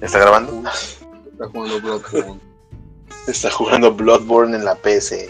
[0.00, 0.62] ¿Está grabando?
[1.32, 2.40] Está jugando Bloodborne.
[3.26, 5.28] Está jugando Bloodborne en la PC.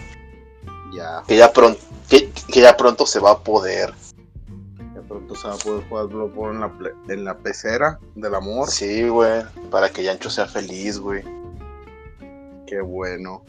[0.95, 3.93] Ya, Que ya, pronto, que, que ya pronto se va a poder.
[4.95, 8.35] de pronto se va a poder jugar Bloodborne en la, ple- en la pecera del
[8.35, 8.69] amor.
[8.69, 9.43] Sí, güey.
[9.71, 11.23] Para que Yancho sea feliz, güey.
[12.67, 13.45] Qué bueno,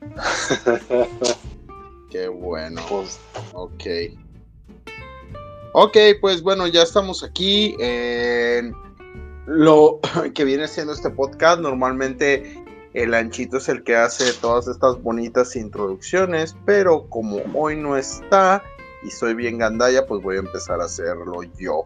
[2.10, 2.82] qué bueno.
[2.88, 3.18] Pues,
[3.54, 3.84] Ok.
[5.72, 7.74] Ok, pues bueno, ya estamos aquí.
[7.78, 8.74] en
[9.46, 10.00] lo
[10.34, 12.62] que viene siendo este podcast, normalmente
[12.94, 18.62] el anchito es el que hace todas estas bonitas introducciones, pero como hoy no está
[19.02, 21.84] y soy bien gandalla, pues voy a empezar a hacerlo yo.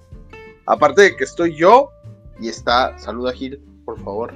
[0.66, 1.90] Aparte de que estoy yo
[2.38, 4.32] y está, saluda Gil, por favor.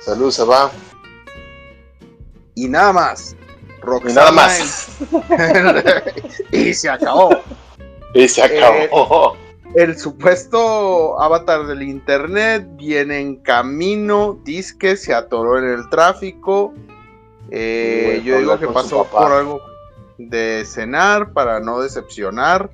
[0.00, 0.70] salud, se va.
[2.54, 3.36] Y nada más.
[4.08, 4.88] Y nada más.
[6.52, 7.30] y se acabó.
[8.14, 9.36] Y se acabó.
[9.74, 16.74] El supuesto avatar del internet viene en camino, disque, se atoró en el tráfico.
[17.50, 19.60] Eh, yo digo que pasó por algo
[20.18, 22.70] de cenar para no decepcionar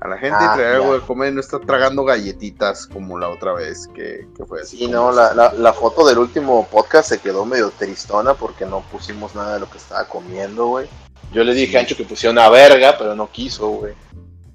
[0.00, 1.32] a la gente Ah, y traer algo de comer.
[1.32, 4.78] No está tragando galletitas como la otra vez que, que fue así.
[4.78, 8.80] Sí, no, la, la, la foto del último podcast se quedó medio tristona porque no
[8.80, 10.88] pusimos nada de lo que estaba comiendo, güey.
[11.32, 13.94] Yo le dije a Ancho que pusiera una verga, pero no quiso, güey.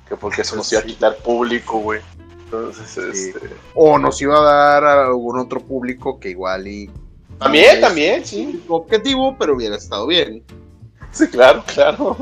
[0.10, 2.02] Que porque eso nos iba a quitar público, güey.
[2.46, 3.30] Entonces, Sí.
[3.30, 3.50] este...
[3.76, 6.90] O nos iba a dar a algún otro público que igual y.
[7.38, 8.62] También, también, sí.
[8.68, 10.44] Objetivo, pero hubiera estado bien.
[11.12, 12.18] Sí, claro, claro.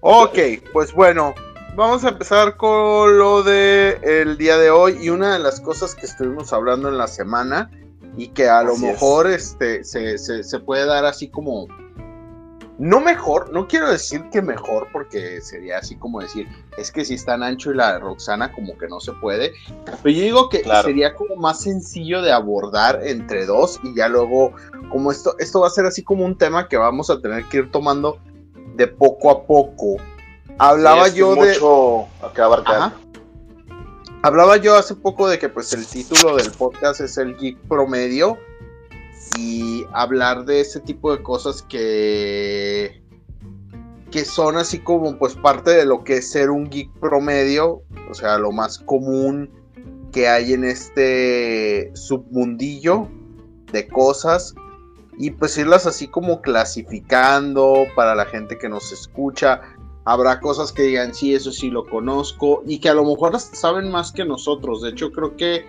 [0.00, 0.38] Ok,
[0.72, 1.34] pues bueno,
[1.74, 5.94] vamos a empezar con lo de el día de hoy y una de las cosas
[5.94, 7.70] que estuvimos hablando en la semana
[8.16, 8.80] y que a lo es.
[8.80, 11.66] mejor este se, se- se puede dar así como
[12.78, 16.46] no mejor, no quiero decir que mejor porque sería así como decir,
[16.76, 19.52] es que si está Ancho y la de Roxana como que no se puede,
[20.02, 20.86] pero yo digo que Claro.
[20.86, 24.52] sería como más sencillo de abordar entre dos y ya luego
[24.90, 27.58] como esto esto va a ser así como un tema que vamos a tener que
[27.58, 28.18] ir tomando
[28.74, 29.96] de poco a poco.
[30.58, 32.76] Hablaba Sí, es yo de mucho que abarcar.
[32.76, 32.92] Ajá.
[34.22, 38.38] Hablaba yo hace poco de que pues el título del podcast es el geek promedio
[39.38, 43.02] y hablar de ese tipo de cosas que
[44.10, 48.14] que son así como pues parte de lo que es ser un geek promedio, o
[48.14, 49.50] sea, lo más común
[50.12, 53.08] que hay en este submundillo
[53.72, 54.54] de cosas
[55.18, 59.60] y pues irlas así como clasificando para la gente que nos escucha.
[60.04, 63.90] Habrá cosas que digan, sí, eso sí lo conozco y que a lo mejor saben
[63.90, 64.82] más que nosotros.
[64.82, 65.66] De hecho, creo que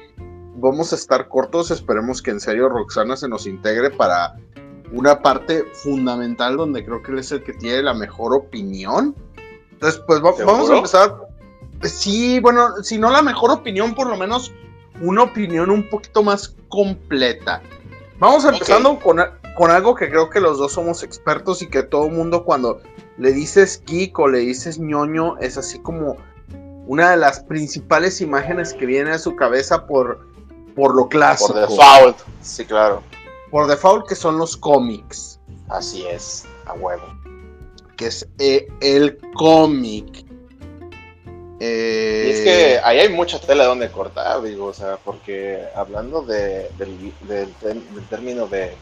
[0.58, 1.72] vamos a estar cortos.
[1.72, 4.36] Esperemos que en serio Roxana se nos integre para
[4.92, 9.16] una parte fundamental donde creo que él es el que tiene la mejor opinión.
[9.72, 11.16] Entonces, pues vamos a empezar.
[11.84, 14.52] Sí, bueno, si no la mejor opinión, por lo menos
[15.02, 17.62] una opinión un poquito más completa.
[18.20, 19.20] Vamos empezando con,
[19.56, 22.82] con algo que creo que los dos somos expertos y que todo mundo cuando
[23.20, 26.18] le dices geek o le dices ñoño es así como
[26.88, 30.26] una de las principales imágenes que viene a su cabeza por,
[30.78, 31.54] por lo clásico.
[31.54, 32.18] Por default.
[32.42, 33.02] Sí, claro.
[33.52, 35.40] Por default que son los cómics.
[35.68, 37.04] Así es, a huevo.
[37.98, 40.26] Que es eh, el cómic.
[41.60, 46.22] Eh, Y es que ahí hay mucha tela donde cortar, digo, o sea, porque hablando
[46.22, 48.76] de, del, del término de,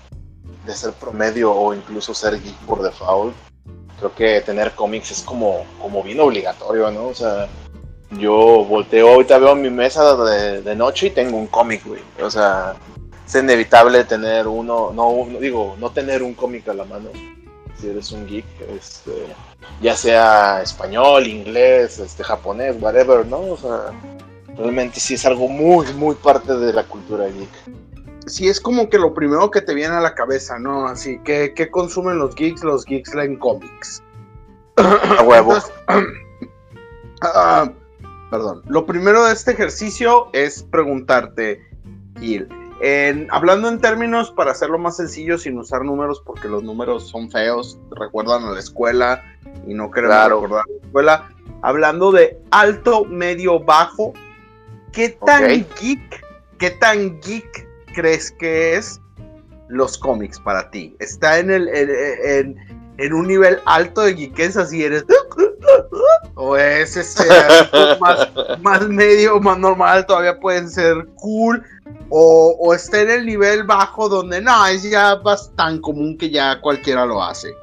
[0.65, 3.33] de ser promedio o incluso ser geek por default,
[3.97, 7.07] creo que tener cómics es como, como bien obligatorio, ¿no?
[7.07, 7.47] O sea,
[8.11, 12.01] yo volteo, ahorita veo mi mesa de, de noche y tengo un cómic, güey.
[12.21, 12.75] O sea,
[13.25, 17.09] es inevitable tener uno, no, no digo, no tener un cómic a la mano.
[17.77, 18.45] Si eres un geek,
[18.77, 19.11] este,
[19.81, 23.39] ya sea español, inglés, este, japonés, whatever, ¿no?
[23.39, 23.91] O sea,
[24.55, 27.49] realmente sí es algo muy, muy parte de la cultura geek.
[28.27, 30.87] sí es como que lo primero que te viene a la cabeza, ¿no?
[30.87, 32.63] Así que, ¿qué consumen los geeks?
[32.63, 34.01] Los geeks leen cómics.
[34.77, 35.55] A huevo.
[35.55, 35.73] Entonces,
[37.21, 37.69] ah,
[38.29, 38.61] perdón.
[38.67, 41.61] Lo primero de este ejercicio es preguntarte,
[42.19, 42.47] Gil.
[42.81, 47.31] en- hablando en términos para hacerlo más sencillo sin usar números porque los números son
[47.31, 49.23] feos, recuerdan a la escuela
[49.65, 50.41] y no queremos Claro.
[50.41, 51.29] recordar a la escuela.
[51.61, 54.13] Hablando de alto, medio, bajo,
[54.91, 56.23] ¿qué tan geek,
[56.57, 58.99] qué tan geek crees que es
[59.69, 60.95] los cómics para ti?
[60.99, 61.89] ¿Está en el en,
[62.25, 65.03] en- en un nivel alto de geekesa si eres
[66.35, 67.23] o es este
[67.99, 68.27] más,
[68.61, 71.63] más medio, más normal, todavía pueden ser cool
[72.09, 76.29] o, o está en el nivel bajo donde no, es ya bas- tan común que
[76.29, 77.53] ya cualquiera lo hace.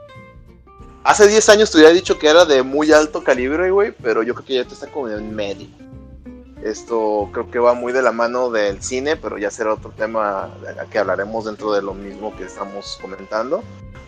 [1.04, 4.34] Hace 10 años te hubiera dicho que era de muy alto calibre, güey, pero yo
[4.34, 5.66] creo que ya te está como en medio.
[6.62, 10.50] Esto creo que va muy de la mano del cine, pero ya será otro tema
[10.90, 13.62] que hablaremos dentro de lo mismo que estamos comentando.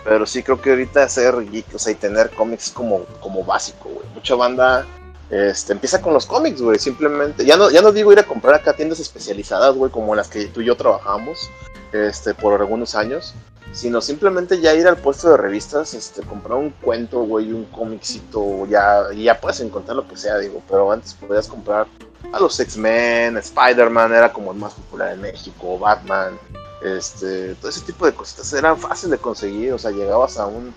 [0.05, 3.89] Pero sí creo que ahorita ser geek, o sea, y tener cómics como, como básico.
[4.15, 4.87] Mucha banda
[5.31, 6.79] este, empieza con los cómics, güey.
[6.79, 10.29] Simplemente, ya no, ya no digo ir a comprar acá tiendas especializadas, güey, como las
[10.29, 11.51] que tú y yo trabajamos
[11.93, 13.35] este, por algunos años
[13.75, 18.67] sino simplemente ya ir al puesto de revistas, este, comprar un cuento, güey, un cómicito,
[18.67, 21.89] ya, ya puedes encontrar lo que sea, digo, pero antes podías comprar
[22.33, 26.39] a los X-Men, Spider-Man era como el más popular en México, Batman,
[26.85, 30.73] este, todo ese tipo de cositas eran fáciles de conseguir, o sea, llegabas a un,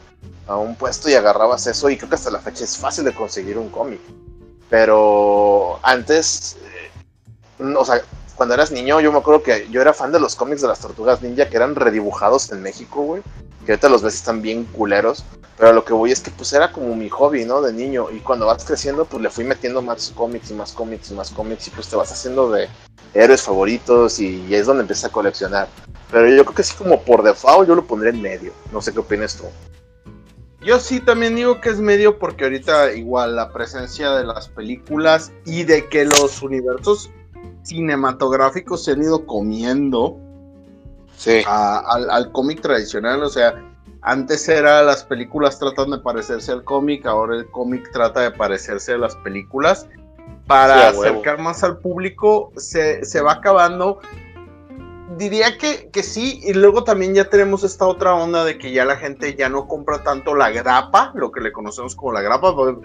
[0.47, 3.13] a un puesto y agarrabas eso, y creo que hasta la fecha es fácil de
[3.13, 4.01] conseguir un cómic,
[4.69, 6.57] pero antes,
[7.59, 8.01] eh, o sea,
[8.35, 10.79] cuando eras niño, yo me acuerdo que yo era fan de los cómics de las
[10.79, 13.23] tortugas ninja que eran redibujados en México, güey.
[13.65, 15.23] Que ahorita los ves están bien culeros.
[15.57, 17.63] Pero lo que voy es que pues era como mi hobby, ¿no?
[17.63, 18.11] De niño.
[18.11, 21.31] Y cuando vas creciendo, pues le fui metiendo más cómics y más cómics y más
[21.31, 21.67] cómics.
[21.67, 22.69] Y pues te vas haciendo de
[23.15, 25.67] héroes favoritos y, es donde empiezas a coleccionar.
[26.11, 28.53] Pero yo creo que así como por default yo lo pondré en medio.
[28.71, 29.45] No sé qué opinas tú.
[30.67, 35.31] Yo sí también digo que es medio porque ahorita igual la presencia de las películas
[35.45, 37.09] y de que los universos
[37.63, 40.19] cinematográficos se han ido comiendo
[41.45, 43.23] al, cómic tradicional.
[43.23, 43.55] O sea,
[44.01, 48.91] antes era las películas tratan de parecerse al cómic, ahora el cómic trata de parecerse
[48.91, 49.87] a las películas.
[50.47, 54.01] Para acercar más al público, se, va acabando.
[55.15, 58.83] Diría que, que, sí, y luego también ya tenemos esta otra onda de que ya
[58.83, 62.51] la gente ya no compra tanto la grapa, lo que le conocemos como la grapa.
[62.51, 62.75] Voy,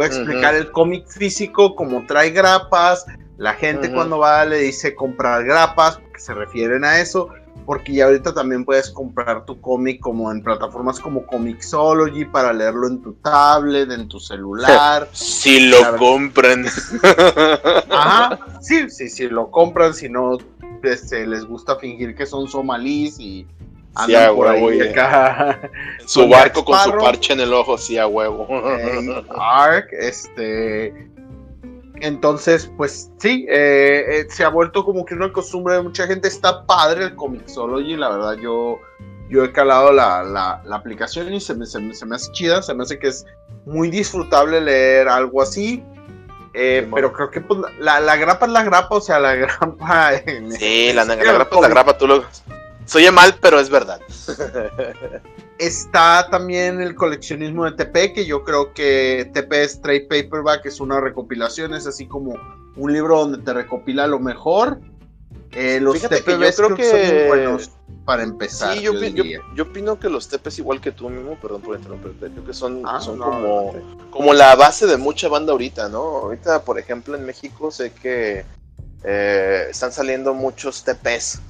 [0.00, 3.04] a explicar el cómic físico como trae grapas,
[3.36, 7.30] la gente cuando va le dice comprar grapas, que se refieren a eso,
[7.64, 12.88] porque ya ahorita también puedes comprar tu cómic como en plataformas como Comixology para leerlo
[12.88, 15.08] en tu tablet, en tu celular.
[15.42, 16.66] Si lo compran.
[17.90, 20.38] Ajá, sí, sí, sí lo compran, si no
[20.82, 23.46] este, les gusta fingir que son somalíes y
[23.94, 25.70] andan por ahí acá.
[26.06, 28.46] Su barco con su parche en el ojo, sí, a huevo.
[29.38, 31.11] Ark, este
[32.02, 36.26] entonces, pues sí, eh, eh, se ha vuelto como que una costumbre de mucha gente.
[36.26, 38.80] Está padre el Comixology, la verdad, yo,
[39.30, 42.98] yo he calado la, aplicación y se me, se, me, hace chida, se me hace
[42.98, 43.24] que es
[43.66, 45.84] muy disfrutable leer algo así.
[46.54, 50.10] Eh, pero creo que pues, la, la, grapa es la grapa, o sea, la grapa.
[50.58, 52.24] sí, la, la, grapa es la grapa, tú lo.
[52.86, 54.00] Soy mal, pero es verdad.
[55.58, 60.80] Está también el coleccionismo de TP, que yo creo que TP es Trade Paperback, es
[60.80, 62.34] una recopilación, es así como
[62.76, 64.80] un libro donde te recopila lo mejor.
[65.52, 67.70] Eh, los TP creo, que, son muy buenos
[68.04, 68.74] para empezar.
[68.76, 68.92] Sí, yo,
[69.62, 73.00] opino que los TPs igual que tú mismo, perdón por interrumpirte, creo que son, ah,
[73.00, 73.74] son como,
[74.10, 76.00] como la base de mucha banda ahorita, ¿no?
[76.00, 78.44] Ahorita, por ejemplo, en México sé que
[79.04, 81.40] eh, están saliendo muchos TPs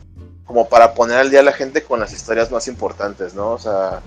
[0.52, 3.52] como para poner al día a la gente con las historias más importantes, ¿no?
[3.52, 4.02] O sea,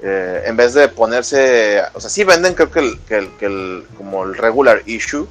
[0.00, 4.22] eh, en vez de ponerse, o sea, sí venden creo que, el, que, el, como
[4.22, 5.26] el regular issue,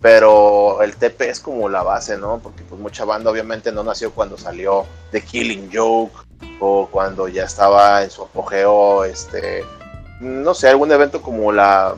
[0.00, 2.38] pero el TP es como la base, ¿no?
[2.42, 6.24] Porque pues mucha banda obviamente no nació cuando salió The Killing Joke
[6.58, 9.62] o cuando ya estaba en su apogeo, este,
[10.20, 11.96] no sé, algún evento como la,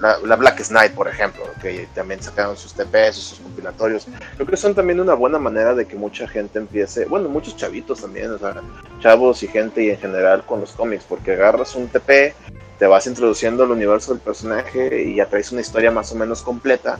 [0.00, 4.06] la, Black Knight, por ejemplo, que también sacaron sus TPs, sus compilatorios.
[4.36, 8.00] Creo que son también una buena manera de que mucha gente empiece, bueno, muchos chavitos
[8.00, 8.62] también, o sea,
[9.00, 12.34] chavos y gente y en general con los cómics, porque agarras un TP,
[12.78, 16.42] te vas introduciendo al universo del personaje y ya traes una historia más o menos
[16.42, 16.98] completa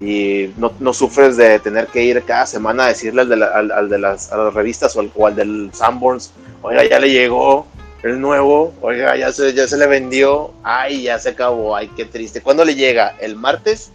[0.00, 4.94] y no, sufres de tener que ir cada semana a decirle al de, las, revistas
[4.96, 7.66] o al, o del Sanborns, oiga, ya le llegó,
[8.04, 12.04] el nuevo, oiga, ya se, ya se le vendió, ay, ya se acabó, ay, qué
[12.04, 12.42] triste.
[12.42, 13.16] ¿Cuándo le llega?
[13.18, 13.92] El martes,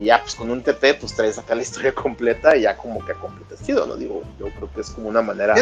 [0.00, 3.04] y ya pues con un TP, pues traes acá la historia completa y ya como
[3.04, 3.94] que completecido, ¿no?
[3.94, 5.54] Digo, yo creo que es como una manera...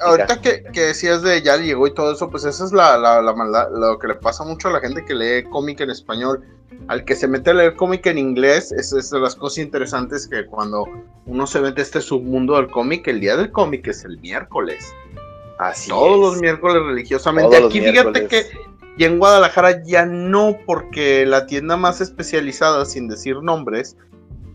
[0.00, 3.68] ahorita que, decías de ya llegó y todo eso, pues esa es la, la, la,
[3.68, 6.44] lo que le pasa mucho a la gente que lee cómic en español.
[6.86, 10.28] Al que se mete a leer cómic en inglés, es, es de las cosas interesantes
[10.28, 10.86] que cuando
[11.26, 14.94] uno se mete a este submundo del cómic, el día del cómic es el miércoles.
[15.88, 17.56] Todos los miércoles religiosamente.
[17.56, 18.46] Aquí fíjate que
[18.98, 23.96] y en Guadalajara ya no, porque la tienda más especializada, sin decir nombres,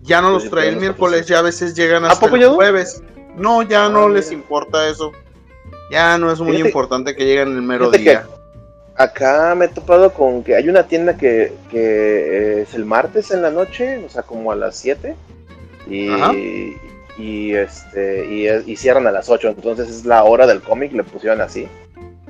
[0.02, 3.02] ya no los trae el miércoles, ya a veces llegan hasta el jueves.
[3.38, 5.14] No, ya no ah, les importa eso.
[5.90, 8.28] Ya no es muy importante que lleguen el mero día.
[8.98, 13.42] Acá me he topado con que hay una tienda que, que es el martes en
[13.42, 15.16] la noche, o sea, como a las 7.
[15.90, 16.10] Y,
[17.18, 21.42] y este y, cierran a las 8, entonces es la hora del cómic, le pusieron
[21.42, 21.68] así.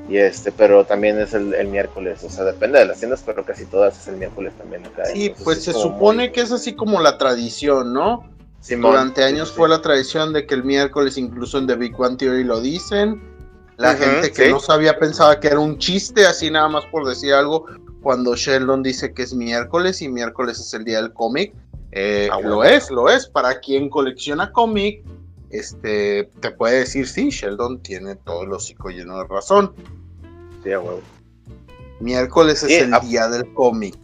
[0.10, 3.66] Y este, pero también es el, miércoles, o sea, depende de las tiendas, pero casi
[3.66, 5.06] todas es el miércoles también acá.
[5.06, 8.30] Sí, pues se supone que es así como la tradición, ¿no?
[8.70, 12.44] Durante años fue la tradición de que el miércoles, incluso en The Big One Theory
[12.44, 13.22] lo dicen.
[13.78, 17.34] La gente que no sabía pensaba que era un chiste, así nada más por decir
[17.34, 17.66] algo,
[18.02, 21.54] cuando Sheldon dice que es miércoles y miércoles es el día del cómic.
[21.96, 23.28] Eh, ah, lo es, lo es.
[23.28, 25.04] Para quien colecciona cómic,
[25.52, 29.74] este, te puede decir, sí, Sheldon tiene todo el hocico lleno de razón.
[30.64, 31.02] Sí, a huevo.
[32.00, 33.96] Miércoles es el día del cómic.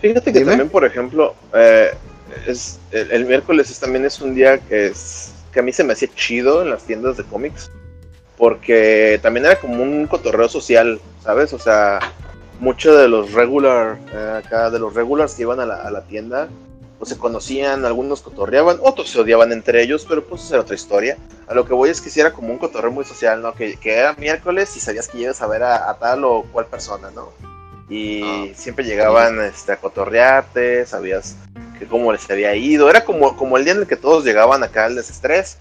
[0.00, 1.90] Fíjate que también, por ejemplo, eh,
[2.46, 6.08] es, el, miércoles también es un día que, es, que a mí se me hacía
[6.14, 7.70] chido en las tiendas de cómics,
[8.36, 11.52] porque también era como un cotorreo social, ¿sabes?
[11.52, 12.00] O sea,
[12.62, 16.02] muchos de los regular, eh, acá de los regulars que iban a la, a la
[16.02, 16.48] tienda,
[16.96, 21.18] pues se conocían, algunos cotorreaban, otros se odiaban entre ellos, pero pues era otra historia.
[21.48, 23.52] A lo que voy es que si era como un cotorreo muy social, ¿no?
[23.52, 27.10] Que, que era miércoles y sabías que ibas a ver a, tal o cual persona,
[27.10, 27.30] ¿no?
[27.90, 28.54] Y ah.
[28.54, 31.34] siempre llegaban este, a cotorrearte, sabías
[31.80, 32.88] que cómo les había ido.
[32.88, 35.58] Era como, como el día en el que todos llegaban acá al desestrés,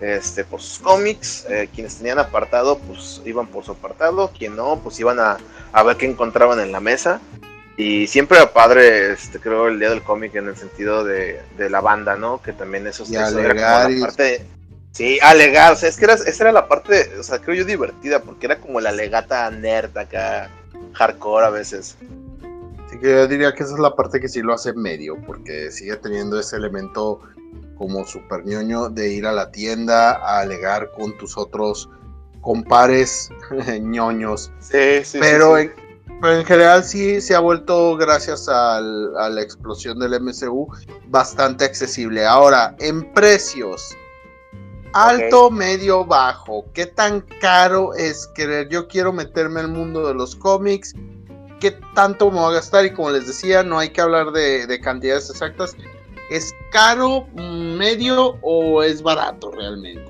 [0.00, 1.46] este, por sus cómics.
[1.48, 4.30] Eh, quienes tenían apartado, pues iban por su apartado.
[4.36, 5.38] Quien no, pues iban a,
[5.72, 7.20] a ver qué encontraban en la mesa.
[7.76, 11.80] Y siempre era padre, este, creo, el día del cómic en el sentido de, la
[11.80, 12.42] banda, ¿no?
[12.42, 14.44] Que también eso, y era como la parte...
[14.92, 17.64] Sí, alegar, o sea, es que era, esa era la parte, o sea, creo yo
[17.64, 20.50] divertida, porque era como la legata nerd acá,
[20.94, 21.96] hardcore a veces.
[22.90, 25.70] Sí, que yo diría que esa es la parte que sí lo hace medio, porque
[25.70, 27.20] sigue teniendo ese elemento
[27.80, 31.88] como super ñoño de ir a la tienda a alegar con tus otros
[32.42, 33.30] compares
[33.80, 34.52] ñoños.
[34.60, 35.70] Sí, sí, Pero sí,
[36.20, 40.68] pero en general sí se ha vuelto, gracias a la explosión del MCU,
[41.08, 42.26] bastante accesible.
[42.26, 43.96] Ahora, en precios,
[44.92, 48.68] alto, medio, bajo, ¿qué tan caro es querer?
[48.68, 50.94] Yo quiero meterme al mundo de los cómics.
[51.60, 52.84] ¿Qué tanto me va a gastar?
[52.84, 55.74] Y como les decía, no hay que hablar de, de cantidades exactas.
[56.30, 60.04] ¿Es caro, medio o es barato realmente?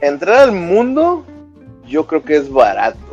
[0.00, 1.24] Entrar al mundo,
[1.86, 3.06] yo creo que es barato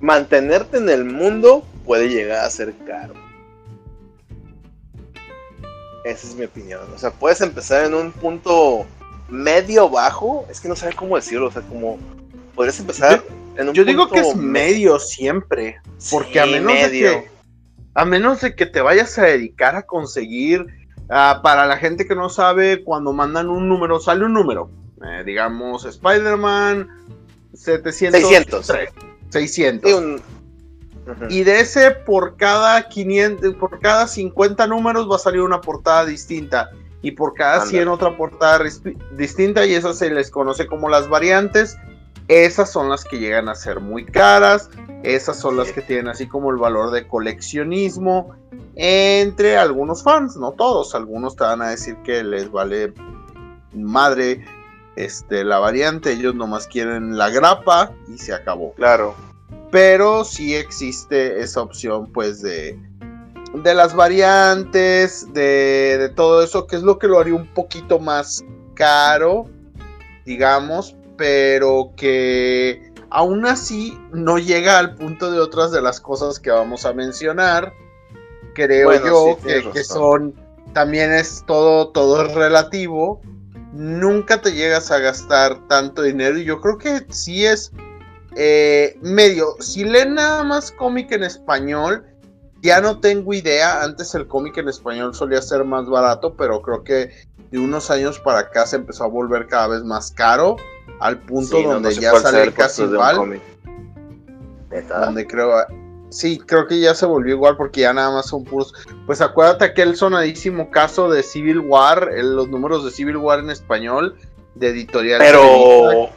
[0.00, 3.14] mantenerte en el mundo puede llegar a ser caro.
[6.04, 6.80] Esa es mi opinión.
[6.94, 8.86] O sea, puedes empezar en un punto
[9.28, 10.46] medio bajo.
[10.50, 11.48] Es que no sé cómo decirlo.
[11.48, 11.98] O sea, como
[12.54, 13.22] podrías empezar
[13.56, 15.78] en un Yo digo que es medio siempre.
[16.10, 17.30] Porque a menos de que.
[17.94, 20.66] A menos de que te vayas a dedicar a conseguir.
[21.08, 24.70] Ah, para la gente que no sabe, cuando mandan un número, sale un número.
[25.04, 26.88] Eh, digamos, Spider-Man
[27.54, 28.90] 703.
[29.30, 30.22] 600.
[31.28, 36.04] Y de ese, por cada 500, por cada 50 números va a salir una portada
[36.04, 36.70] distinta.
[37.02, 38.62] Y por cada 100 otra portada
[39.16, 39.66] distinta.
[39.66, 41.76] Y esas se les conoce como las variantes.
[42.28, 44.70] Esas son las que llegan a ser muy caras.
[45.02, 48.34] Esas son las que tienen así como el valor de coleccionismo
[48.76, 50.94] entre algunos fans, no todos.
[50.94, 52.92] Algunos te van a decir que les vale
[53.72, 54.44] madre
[54.96, 58.74] este, la variante, ellos nomás quieren la grapa y se acabó.
[58.74, 59.14] Claro.
[59.70, 62.78] Pero sí existe esa opción, pues, de,
[63.54, 67.98] de las variantes, de, de todo eso, que es lo que lo haría un poquito
[67.98, 69.46] más caro,
[70.24, 76.50] digamos, pero que aún así no llega al punto de otras de las cosas que
[76.50, 77.72] vamos a mencionar.
[78.54, 80.34] Creo yo que, que, son,
[80.72, 83.20] también es todo, todo es relativo
[83.72, 86.38] nunca te llegas a gastar tanto dinero.
[86.38, 87.72] Y yo creo que sí es
[88.36, 89.56] eh, medio.
[89.60, 92.04] Si leen nada más cómic en español,
[92.62, 93.82] ya no tengo idea.
[93.82, 97.10] Antes el cómic en español solía ser más barato, pero creo que
[97.50, 100.56] de unos años para acá se empezó a volver cada vez más caro.
[100.98, 103.40] Al punto donde ya sale casi igual.
[104.88, 105.52] Donde creo
[106.10, 108.74] Sí, creo que ya se volvió igual porque ya nada más son puros.
[109.06, 114.16] Pues acuérdate aquel sonadísimo caso de Civil War, los números de Civil War en español,
[114.56, 115.20] de editorial.
[115.20, 116.10] Pero.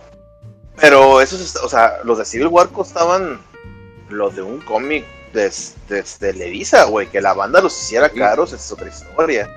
[0.81, 3.39] Pero esos, o sea, los de Civil War costaban
[4.09, 5.51] los de un cómic de,
[5.87, 7.07] de, Televisa, güey.
[7.07, 9.47] Que la banda los hiciera caros, es otra historia.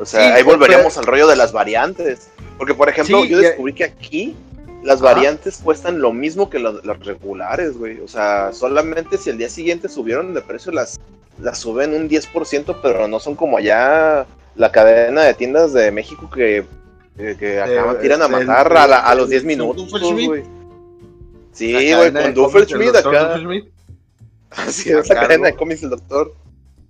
[0.00, 2.28] O sea, ahí volveríamos al rollo de las variantes.
[2.60, 4.36] Porque, por ejemplo, yo descubrí que aquí
[4.82, 8.00] las variantes cuestan lo mismo que las, regulares, güey.
[8.00, 11.00] O sea, solamente si el día siguiente subieron de precio, las,
[11.40, 14.26] las suben un 10%, pero no son como allá
[14.56, 16.66] la cadena de tiendas de México que,
[17.16, 20.44] que, acaban, tiran a matar a, los 10 minutos, güey.
[21.52, 23.40] Sí, güey, con Doofenshmirtz acá.
[24.50, 26.34] Así es, la cadena de cómics del doctor.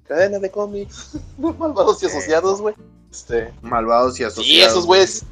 [0.08, 1.16] Cadena de cómics.
[1.38, 2.74] Malvados y asociados, güey.
[3.08, 3.52] Este.
[3.62, 4.48] Malvados y asociados.
[4.48, 5.24] Y esos güeyes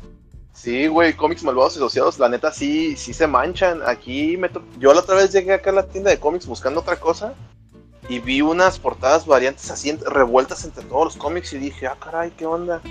[0.60, 3.80] Sí, güey, cómics malvados y asociados, la neta sí, sí se manchan.
[3.86, 4.50] Aquí me
[4.80, 7.34] yo la otra vez llegué acá a la tienda de cómics buscando otra cosa
[8.08, 12.32] y vi unas portadas variantes así revueltas entre todos los cómics y dije, ah, caray,
[12.32, 12.82] ¿qué onda?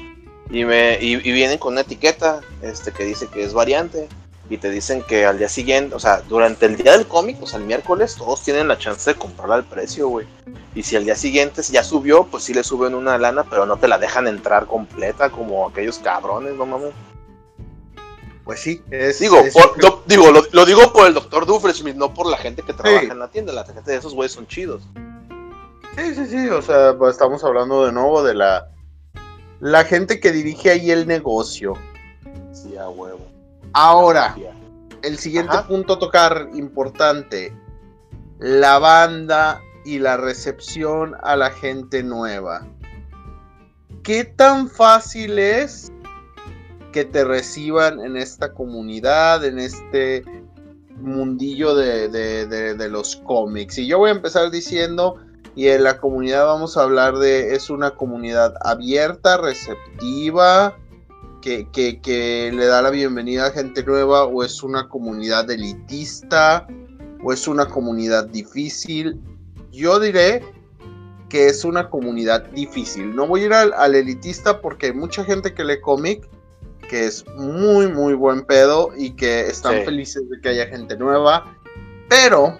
[0.50, 4.07] Y, me, y, vienen con una etiqueta este, que dice que es variante
[4.50, 7.47] y te dicen que al día siguiente, o sea, durante el día del cómic, o
[7.47, 10.25] sea, el miércoles, todos tienen la chance de comprarla al precio, güey.
[10.74, 13.75] Y si al día siguiente ya subió, pues sí le suben una lana, pero no
[13.75, 16.93] te la dejan entrar completa como aquellos cabrones, no mames.
[18.48, 19.44] Pues sí, es, digo,
[19.75, 23.20] lo, digo lo, digo por el doctor Dufresmith, no por la gente que trabaja en
[23.20, 23.51] la tienda.
[23.51, 24.84] La gente de esos güeyes son chidos.
[25.98, 28.70] Sí, sí, sí, o sea, pues, estamos hablando de nuevo de la
[29.60, 31.74] la gente que dirige ahí el negocio.
[32.54, 33.27] Sí, a huevo.
[33.74, 34.34] Ahora,
[35.01, 37.54] el siguiente punto a tocar importante,
[38.39, 42.66] la banda y la recepción a la gente nueva.
[44.04, 45.92] ¿Qué tan fácil es
[46.98, 50.24] que te reciban en esta comunidad, en este
[51.00, 53.77] mundillo de, los cómics?
[53.77, 55.18] Y yo voy a empezar diciendo,
[55.56, 60.75] y en la comunidad vamos a hablar de, es una comunidad abierta, receptiva,
[61.39, 66.66] que, le da la bienvenida a gente nueva o es una comunidad elitista
[67.24, 69.22] o es una comunidad difícil.
[69.72, 70.44] Yo diré
[71.30, 73.16] que es una comunidad difícil.
[73.16, 76.27] No voy a ir al, elitista porque hay mucha gente que lee cómic
[76.88, 81.53] que es muy, muy buen pedo y que están felices de que haya gente nueva.
[82.10, 82.58] Pero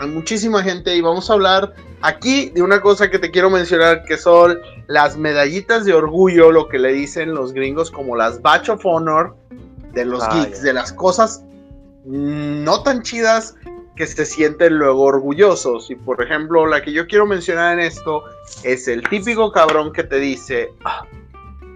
[0.00, 4.04] hay muchísima gente y vamos a hablar aquí de una cosa que te quiero mencionar
[4.04, 8.68] que son las medallitas de orgullo, lo que le dicen los gringos como las Batch
[8.68, 9.36] of Honor
[9.92, 11.42] de los ah, geeks, de las cosas
[12.04, 13.54] no tan chidas
[13.96, 15.90] que se sienten luego orgullosos.
[15.90, 18.22] Y por ejemplo, la que yo quiero mencionar en esto
[18.62, 21.04] es el típico cabrón que te dice, ah,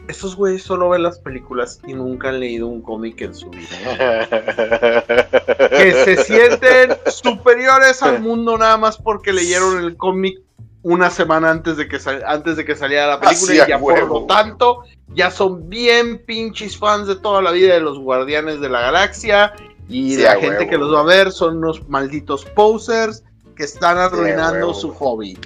[0.08, 4.26] esos güeyes solo ven las películas y nunca han leído un cómic en su vida.
[5.70, 10.40] que se sienten superiores al mundo nada más porque leyeron el cómic
[10.82, 14.24] una semana antes de que, antes de que saliera la película y ya por lo
[14.26, 14.82] tanto
[15.14, 19.52] ya son bien pinches fans de toda la vida de los Guardianes de la Galaxia
[19.88, 23.22] y la gente que los va a ver son unos malditos posers
[23.56, 25.38] que están arruinando su hobby.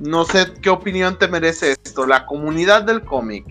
[0.00, 3.46] No sé qué opinión te merece esto, la comunidad del cómic.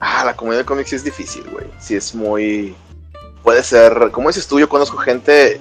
[0.00, 1.66] Ah, la comunidad de cómics es difícil, güey.
[1.78, 2.74] Sí es muy.
[3.42, 4.10] Puede ser.
[4.12, 5.60] Como dices tú, yo conozco gente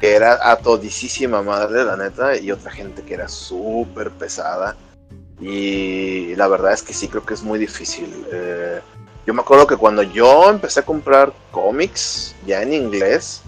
[0.00, 4.76] que era a todisísima madre, la neta, y otra gente que era súper pesada.
[5.40, 8.26] Y la verdad es que sí creo que es muy difícil.
[8.32, 8.80] Eh,
[9.26, 13.42] yo me acuerdo que cuando yo empecé a comprar cómics, ya en inglés,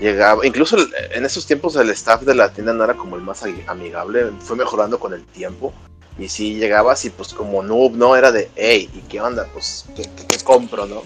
[0.00, 0.76] llegaba, incluso
[1.12, 4.56] en esos tiempos el staff de la tienda no era como el más amigable, fue
[4.56, 5.72] mejorando con el tiempo.
[6.18, 8.16] Y si llegabas y pues como noob, ¿no?
[8.16, 9.48] Era de, hey, ¿y qué onda?
[9.52, 11.02] Pues, ¿qué, compro, no?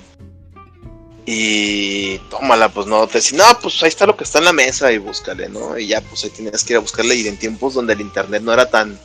[1.25, 4.53] Y tómala, pues no, te decía, no, pues ahí está lo que está en la
[4.53, 5.79] mesa y búscale, ¿no?
[5.79, 8.43] Y ya, pues ahí tenías que ir a buscarle y en tiempos donde el internet
[8.43, 8.99] no era tan,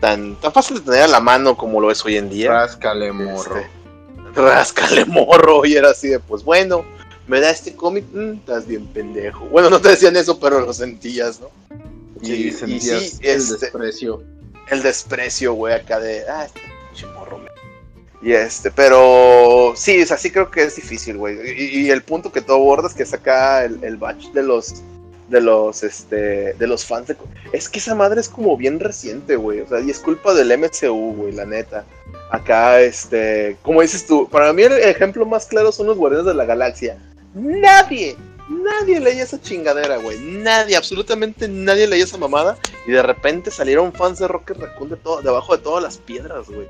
[0.00, 2.50] tan, tan fácil de tener a la mano como lo es hoy en día.
[2.50, 3.56] Ráscale morro.
[3.56, 5.64] Este, ráscale morro.
[5.64, 6.84] Y era así de, pues bueno,
[7.26, 9.46] me da este cómic, mm, estás bien pendejo.
[9.46, 11.50] Bueno, no te decían eso, pero lo sentías, ¿no?
[12.22, 14.22] Y, sentías el este, desprecio
[14.70, 17.40] el desprecio, güey, acá de, ah, este morro,
[18.22, 21.36] Y este, pero sí, o sea, sí creo que es difícil, güey.
[21.56, 24.82] Y, el punto que todo borda es que saca el, el batch de los,
[25.28, 27.16] de los, este, de los fans de...
[27.52, 29.60] Es que esa madre es como bien reciente, güey.
[29.60, 31.84] O sea, y es culpa del MCU, güey, la neta.
[32.30, 36.34] Acá, este, como dices tú, para mí el ejemplo más claro son los Guardianes de
[36.34, 36.98] la Galaxia.
[37.34, 38.16] Nadie,
[38.48, 40.18] Nadie leía esa chingadera, güey.
[40.18, 42.58] Nadie, absolutamente nadie leía esa mamada.
[42.86, 46.48] Y de repente salieron fans de Rocket Raccoon de todo, debajo de todas las piedras,
[46.48, 46.68] güey.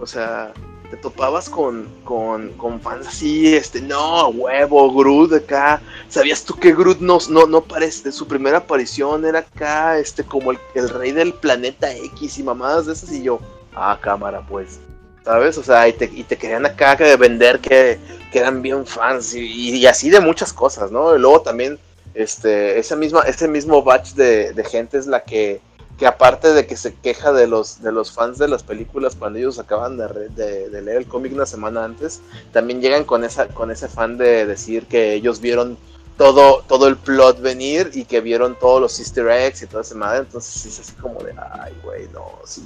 [0.00, 0.52] O sea,
[0.90, 5.80] te topabas con, con, con fans así, este, no, huevo, Groot acá.
[6.08, 8.10] ¿Sabías tú que Groot no, no, no parece?
[8.10, 12.86] Su primera aparición era acá, este, como el, el rey del planeta X y mamadas
[12.86, 13.12] de esas.
[13.12, 13.38] Y yo,
[13.74, 14.80] ah, cámara, pues.
[15.24, 15.58] ¿Sabes?
[15.58, 17.98] O sea, y te, y te querían acá que vender que,
[18.30, 21.14] que, eran bien fans y, así de muchas cosas, ¿no?
[21.14, 21.78] Y luego también,
[22.14, 25.60] este, esa misma, ese mismo batch de, de, gente es la que,
[25.98, 29.38] que aparte de que se queja de los, de los fans de las películas cuando
[29.38, 32.20] ellos acaban de, de, leer el cómic una semana antes,
[32.52, 35.78] también llegan con, esa, con ese fan de decir que ellos vieron
[36.18, 39.94] todo, todo el plot venir y que vieron todos los easter eggs y toda esa
[39.94, 42.62] madre, entonces es así como de, ay, güey, no, sí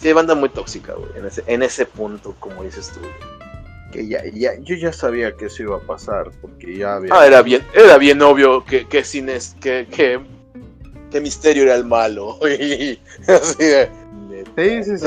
[0.00, 3.00] Sí, banda muy tóxica, güey, en ese, en ese punto, como dices tú.
[3.92, 7.12] Que ya, ya, yo ya sabía que eso iba a pasar, porque ya había...
[7.12, 10.20] Ah, era bien, era bien obvio que, que, es, que, que,
[11.10, 12.38] que Misterio era el malo.
[13.26, 13.90] Así de,
[14.56, 15.06] Sí, sí, sí.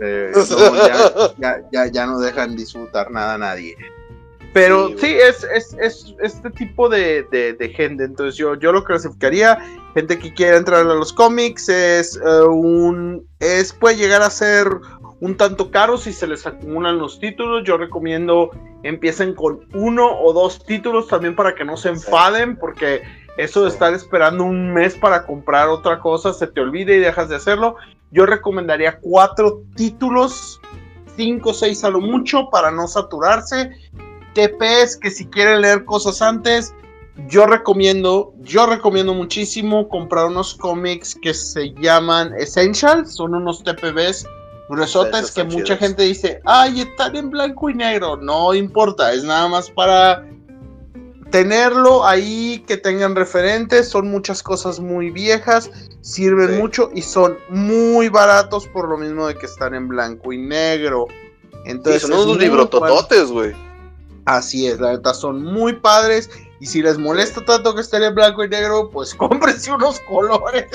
[0.00, 0.32] Este,
[1.38, 3.76] ya, ya, ya, no dejan disfrutar nada a nadie.
[4.52, 8.04] Pero sí, es, es, es, este tipo de, de, de, gente.
[8.04, 9.58] Entonces yo, yo lo clasificaría
[9.98, 13.26] gente que quiera entrar a los cómics, es eh, un.
[13.40, 14.68] Es, puede llegar a ser
[15.20, 17.64] un tanto caro si se les acumulan los títulos.
[17.64, 18.50] Yo recomiendo
[18.84, 23.02] empiecen con uno o dos títulos también para que no se enfaden, porque
[23.38, 27.28] eso de estar esperando un mes para comprar otra cosa se te olvida y dejas
[27.28, 27.74] de hacerlo.
[28.12, 30.60] Yo recomendaría cuatro títulos,
[31.16, 33.72] cinco o seis a lo mucho, para no saturarse.
[34.34, 36.72] TPs que si quieren leer cosas antes,
[37.26, 44.26] yo recomiendo, yo recomiendo muchísimo comprar unos cómics que se llaman Essentials, son unos TPBs
[44.68, 49.48] gruesotes que mucha gente dice, ay, están en blanco y negro, no importa, es nada
[49.48, 50.24] más para
[51.30, 58.08] tenerlo ahí, que tengan referentes, son muchas cosas muy viejas, sirven mucho y son muy
[58.08, 61.06] baratos por lo mismo de que están en blanco y negro.
[61.64, 63.52] Entonces, son unos librotototes, güey.
[64.24, 66.30] Así es, la neta son muy padres.
[66.60, 70.66] Y si les molesta tanto que estén en blanco y negro, pues cómprense unos colores.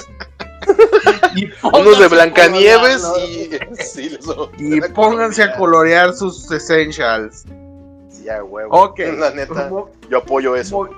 [1.35, 3.49] y unos de Blancanieves y,
[4.77, 7.45] y pónganse a colorear sus essentials.
[8.23, 8.73] Ya, huevo.
[8.73, 8.99] Ok.
[9.19, 9.69] La neta,
[10.09, 10.89] yo apoyo eso.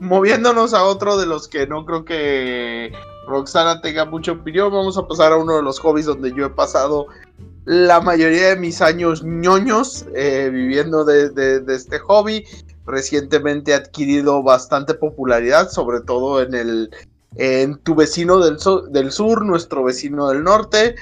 [0.00, 2.92] moviéndonos a otro de los que no creo que
[3.26, 6.50] Roxana tenga mucha opinión, vamos a pasar a uno de los hobbies donde yo he
[6.50, 7.06] pasado
[7.64, 12.44] la mayoría de mis años ñoños eh, viviendo de, este hobby.
[12.90, 16.90] Recientemente ha adquirido bastante popularidad, sobre todo en el
[17.36, 18.58] en tu vecino del,
[18.90, 20.96] del sur, nuestro vecino del norte,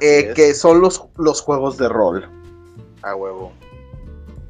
[0.00, 2.28] eh, que son los, los juegos de rol.
[3.02, 3.52] A huevo.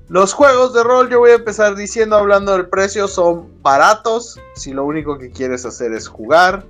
[0.08, 4.40] Los juegos de rol, yo voy a empezar diciendo, hablando del precio, son baratos.
[4.54, 6.64] Si lo único que quieres hacer es jugar,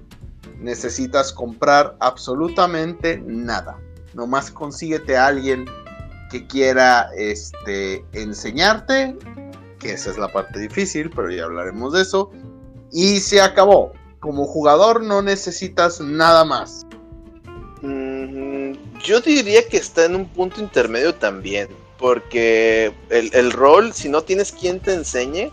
[0.59, 3.79] necesitas comprar absolutamente nada.
[4.15, 5.67] Nomás consíguete a alguien
[6.31, 9.17] que quiera este, enseñarte,
[9.79, 12.31] que esa es la parte difícil, pero ya hablaremos de eso.
[12.93, 13.93] Y se acabó.
[14.21, 16.87] Como jugador no necesitas nada más.
[17.83, 18.73] Mm,
[19.05, 24.53] yo diría que está en un punto intermedio también porque el, rol, si no tienes
[24.53, 25.51] quien te enseñe,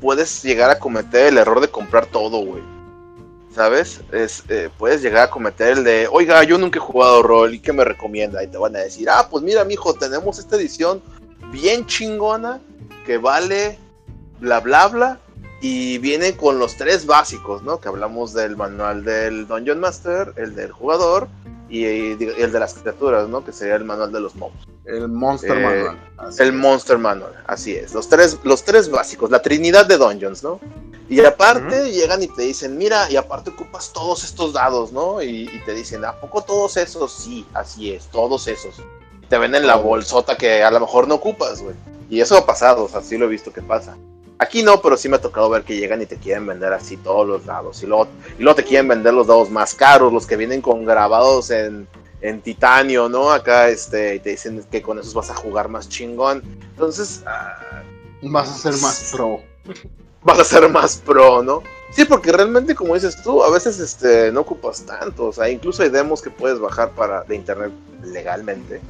[0.00, 2.62] puedes llegar a cometer el error de comprar todo, güey.
[3.52, 4.00] ¿Sabes?
[4.12, 7.58] Es, eh, puedes llegar a cometer el de, oiga, yo nunca he jugado rol, ¿y
[7.58, 8.44] qué me recomienda?
[8.44, 11.02] Y te van a decir, ah, pues mira, mijo, tenemos esta edición
[11.50, 12.60] bien chingona
[13.10, 13.76] que vale
[14.38, 15.18] bla bla bla
[15.60, 17.80] y viene con los tres básicos, ¿no?
[17.80, 21.26] Que hablamos del manual del Dungeon Master, el del jugador
[21.68, 23.44] y, el de las criaturas, ¿no?
[23.44, 24.54] Que sería el manual de los mobs.
[24.84, 25.98] El Monster eh, Manual.
[26.38, 27.92] el Monster Manual, así es.
[27.94, 30.60] Los tres, los tres básicos, la trinidad de Dungeons, ¿no?
[31.08, 35.20] Y aparte llegan y te dicen, mira, y aparte ocupas todos estos dados, ¿no?
[35.20, 37.12] Y, te dicen, ¿a poco todos esos?
[37.12, 38.76] Sí, así es, todos esos.
[39.20, 41.74] Y te venden la bolsota que a lo mejor no ocupas, güey.
[42.10, 43.96] Y eso ha pasado, o sea, sí lo he visto que pasa.
[44.38, 46.96] Aquí no, pero sí me ha tocado ver que llegan y te quieren vender así
[46.96, 47.82] todos los dados.
[47.82, 50.84] Y luego, y luego te quieren vender los dados más caros, los que vienen con
[50.84, 51.86] grabados en,
[52.20, 53.30] en titanio, ¿no?
[53.30, 56.42] Acá, este, y te dicen que con esos vas a jugar más chingón.
[56.72, 57.82] Entonces, ah,
[58.22, 59.40] vas a ser más pro.
[60.22, 61.62] Vas a ser más pro, ¿no?
[61.92, 65.26] Sí, porque realmente, como dices tú, a veces este, no ocupas tanto.
[65.26, 68.80] O sea, incluso hay demos que puedes bajar para, de internet legalmente.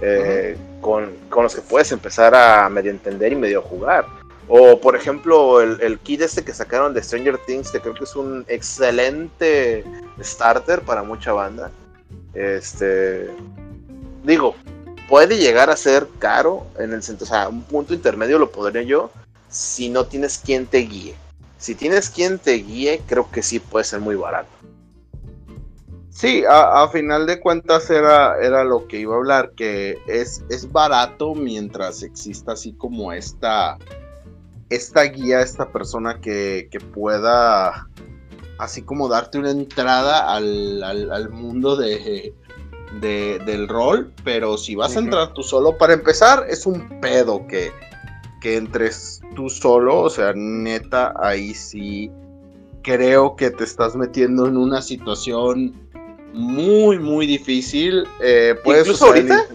[0.00, 4.06] Eh, con, con, los que puedes empezar a medio entender y medio jugar.
[4.48, 8.04] O por ejemplo, el, el, kit este que sacaron de Stranger Things, que creo que
[8.04, 9.84] es un excelente
[10.20, 11.70] starter para mucha banda.
[12.34, 13.30] Este,
[14.24, 14.54] digo,
[15.08, 18.82] puede llegar a ser caro en el sentido, o sea, un punto intermedio lo podría
[18.82, 19.10] yo
[19.48, 21.14] si no tienes quien te guíe.
[21.58, 24.48] Si tienes quien te guíe, creo que sí puede ser muy barato.
[26.14, 30.70] Sí, a, final de cuentas era, era lo que iba a hablar, que es, es
[30.70, 33.76] barato mientras exista así como esta,
[34.70, 37.88] esta guía, esta persona que, que pueda
[38.58, 42.32] así como darte una entrada al, mundo de,
[43.00, 47.72] del rol, pero si vas a entrar tú solo, para empezar, es un pedo que,
[48.40, 52.12] que entres tú solo, o sea, neta, ahí sí
[52.82, 55.83] creo que te estás metiendo en una situación
[56.34, 58.06] muy, muy difícil.
[58.20, 59.46] Eh, ¿Incluso ahorita?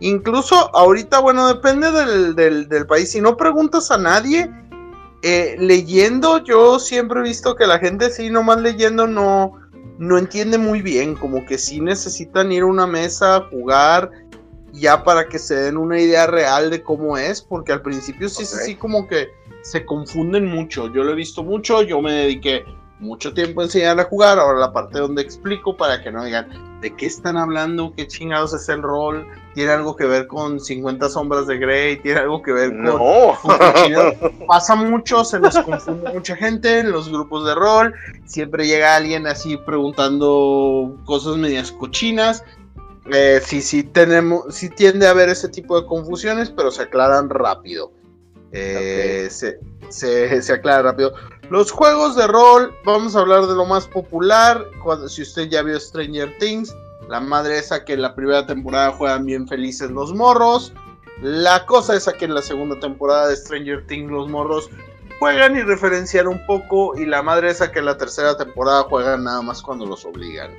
[0.00, 3.10] Incluso ahorita, bueno, depende del, del, del país.
[3.10, 4.50] Si no preguntas a nadie,
[5.22, 9.54] eh, leyendo, yo siempre he visto que la gente sí, nomás leyendo no,
[9.98, 14.10] no entiende muy bien, como que sí necesitan ir a una mesa a jugar
[14.72, 18.44] ya para que se den una idea real de cómo es, porque al principio sí
[18.44, 19.28] es así como que
[19.62, 20.92] se confunden mucho.
[20.92, 22.64] Yo lo he visto mucho, yo me dediqué
[23.00, 26.94] mucho tiempo enseñar a jugar, ahora la parte donde explico para que no digan, ¿de
[26.94, 27.92] qué están hablando?
[27.96, 29.26] ¿Qué chingados es el rol?
[29.54, 31.96] ¿Tiene algo que ver con 50 sombras de Grey?
[31.98, 32.84] ¿Tiene algo que ver con...
[32.84, 33.38] No.
[34.46, 37.94] Pasa mucho, se nos confunde mucha gente en los grupos de rol.
[38.24, 42.44] Siempre llega alguien así preguntando cosas medias cochinas.
[43.10, 47.30] Eh, sí, sí, tenemos, sí tiende a haber ese tipo de confusiones, pero se aclaran
[47.30, 47.92] rápido.
[48.52, 49.58] Eh, se,
[49.88, 51.12] se, se aclara rápido.
[51.50, 54.66] Los juegos de rol, vamos a hablar de lo más popular.
[54.82, 56.74] Cuando, si usted ya vio Stranger Things,
[57.08, 60.74] la madre esa que en la primera temporada juegan bien felices los morros.
[61.22, 64.68] La cosa esa que en la segunda temporada de Stranger Things los morros
[65.18, 66.98] juegan y referencian un poco.
[66.98, 70.52] Y la madre esa que en la tercera temporada juegan nada más cuando los obligan.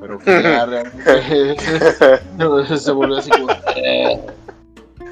[0.00, 1.56] Pero que ya realmente
[2.78, 3.52] se volvió así como...
[3.76, 4.18] Eh,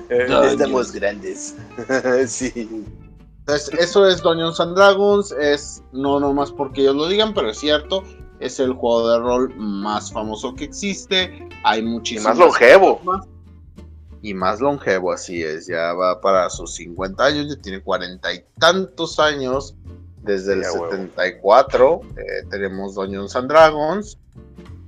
[0.08, 1.54] estamos grandes.
[2.26, 2.84] sí.
[3.50, 7.58] Entonces, eso es Dungeons and Dragons, es no nomás porque ellos lo digan, pero es
[7.58, 8.04] cierto,
[8.38, 11.48] es el juego de rol más famoso que existe.
[11.64, 12.24] Hay muchísimos.
[12.24, 13.00] Y más longevo.
[14.22, 15.66] Y más longevo, así es.
[15.66, 19.74] Ya va para sus 50 años, ya tiene cuarenta y tantos años.
[20.22, 24.18] Desde el 74 eh, tenemos Dungeons and Dragons.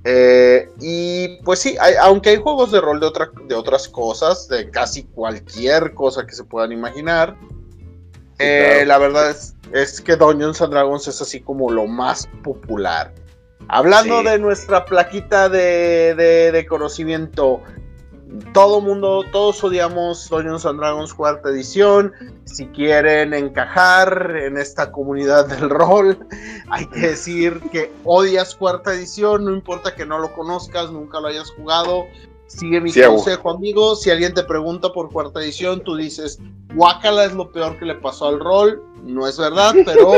[0.05, 4.69] Eh, y pues sí, aunque hay juegos de rol de, otra, de otras cosas, de
[4.69, 7.35] casi cualquier cosa que se puedan imaginar,
[8.39, 13.13] eh, la verdad es, es, que Dungeons and Dragons es así como lo más popular.
[13.67, 17.61] Hablando de nuestra plaquita de, conocimiento,
[18.53, 22.11] todo mundo, todos odiamos Dungeons and Dragons cuarta edición.
[22.45, 26.17] Si quieren encajar en esta comunidad del rol,
[26.69, 31.27] hay que decir que odias cuarta edición, no importa que no lo conozcas, nunca lo
[31.27, 32.05] hayas jugado.
[32.47, 33.95] Sigue mi consejo, amigo.
[33.95, 36.39] Si alguien te pregunta por cuarta edición, tú dices,
[36.75, 38.83] Wakala es lo peor que le pasó al rol.
[39.03, 40.13] No es verdad, pero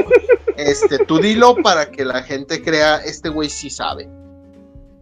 [0.57, 4.09] este, tú dilo para que la gente crea, este güey sí sabe.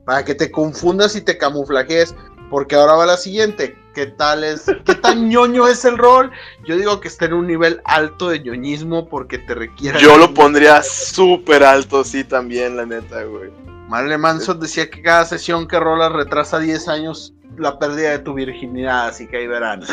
[0.06, 2.14] Para que te confundas y te camuflajes.
[2.50, 3.76] Porque ahora va la siguiente.
[3.96, 4.66] ¿Qué tal es?
[4.86, 6.32] ¿Qué tan ñoño es el rol?
[6.68, 10.00] Yo digo que está en un nivel alto de ñoñismo porque te requiere.
[10.00, 13.50] Yo lo pondría súper alto, sí, también, la neta, güey.
[13.94, 18.34] Marley Manson decía que cada sesión que rola retrasa 10 años la pérdida de tu
[18.34, 19.84] virginidad, así que ahí verán.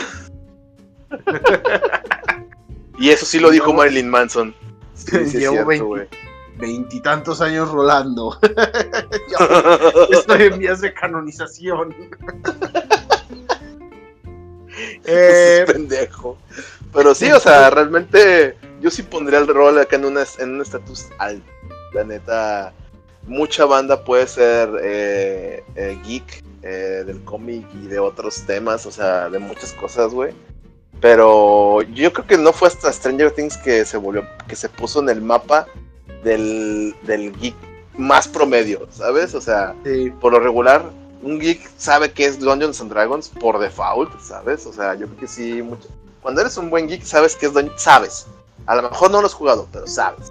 [2.98, 4.54] y eso sí lo dijo Marilyn Manson.
[5.34, 5.66] Llevo
[6.56, 8.38] veintitantos años rolando.
[10.10, 11.94] estoy en vías de canonización.
[15.04, 16.38] eh, pendejo.
[16.94, 21.06] Pero sí, o sea, realmente yo sí pondría el rol acá en, en un estatus
[21.18, 21.52] alto.
[21.92, 22.72] La neta,
[23.26, 28.90] mucha banda puede ser eh, eh, geek eh, del cómic y de otros temas, o
[28.90, 30.32] sea, de muchas cosas, güey.
[31.00, 35.00] Pero yo creo que no fue hasta Stranger Things que se volvió, que se puso
[35.00, 35.66] en el mapa
[36.22, 36.94] del,
[37.40, 37.54] geek
[37.96, 39.34] más promedio, ¿sabes?
[39.34, 39.74] O sea,
[40.20, 40.84] por lo regular,
[41.22, 44.66] un geek sabe que es Dungeons and Dragons por default, ¿sabes?
[44.66, 45.88] O sea, yo creo que sí, mucho.
[46.20, 48.26] Cuando eres un buen geek, sabes que es Dungeons, sabes.
[48.66, 50.30] A lo mejor no lo has jugado, pero sabes.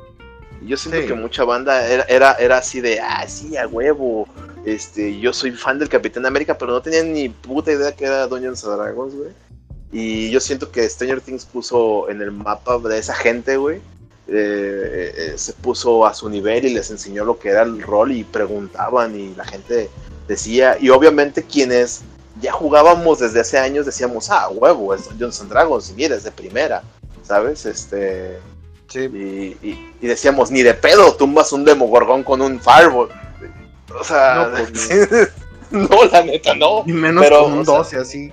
[0.65, 4.27] Yo siento que mucha banda era, era, era, así de, ah, sí, a huevo.
[4.65, 8.27] Este, yo soy fan del Capitán América, pero no tenía ni puta idea que era
[8.27, 9.29] Dungeons Dragons, güey.
[9.91, 13.77] Y yo siento que Stranger Things puso en el mapa de esa gente, güey.
[14.27, 18.11] Eh, eh, se puso a su nivel y les enseñó lo que era el rol
[18.11, 19.89] y preguntaban y la gente
[20.27, 22.01] decía, y obviamente quienes
[22.39, 26.31] ya jugábamos desde hace años decíamos, ah, huevo, es Dungeons Dragons, y mira, es de
[26.31, 26.83] primera,
[27.23, 27.65] ¿sabes?
[27.65, 28.37] Este,
[28.95, 33.09] y, decíamos, ni de pedo tumbas un Demogorgón con un Fireball.
[33.97, 34.51] O sea,
[35.71, 36.83] no, pues, la neta, no.
[36.85, 38.31] Y menos con un 12 así.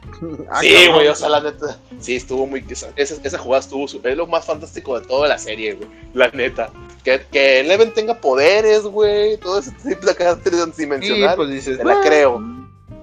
[0.50, 1.78] Ah, sí, güey, o sea, la neta.
[2.00, 2.64] Sí, estuvo muy.
[2.68, 3.84] Esa, esa jugada estuvo.
[3.84, 5.88] Es lo más fantástico de toda la serie, güey.
[6.14, 6.70] La neta.
[7.04, 9.36] Que, que Eleven tenga poderes, güey.
[9.38, 11.30] Todo ese tipo de caracteres dimensional.
[11.30, 12.42] Sí, pues dices, la creo.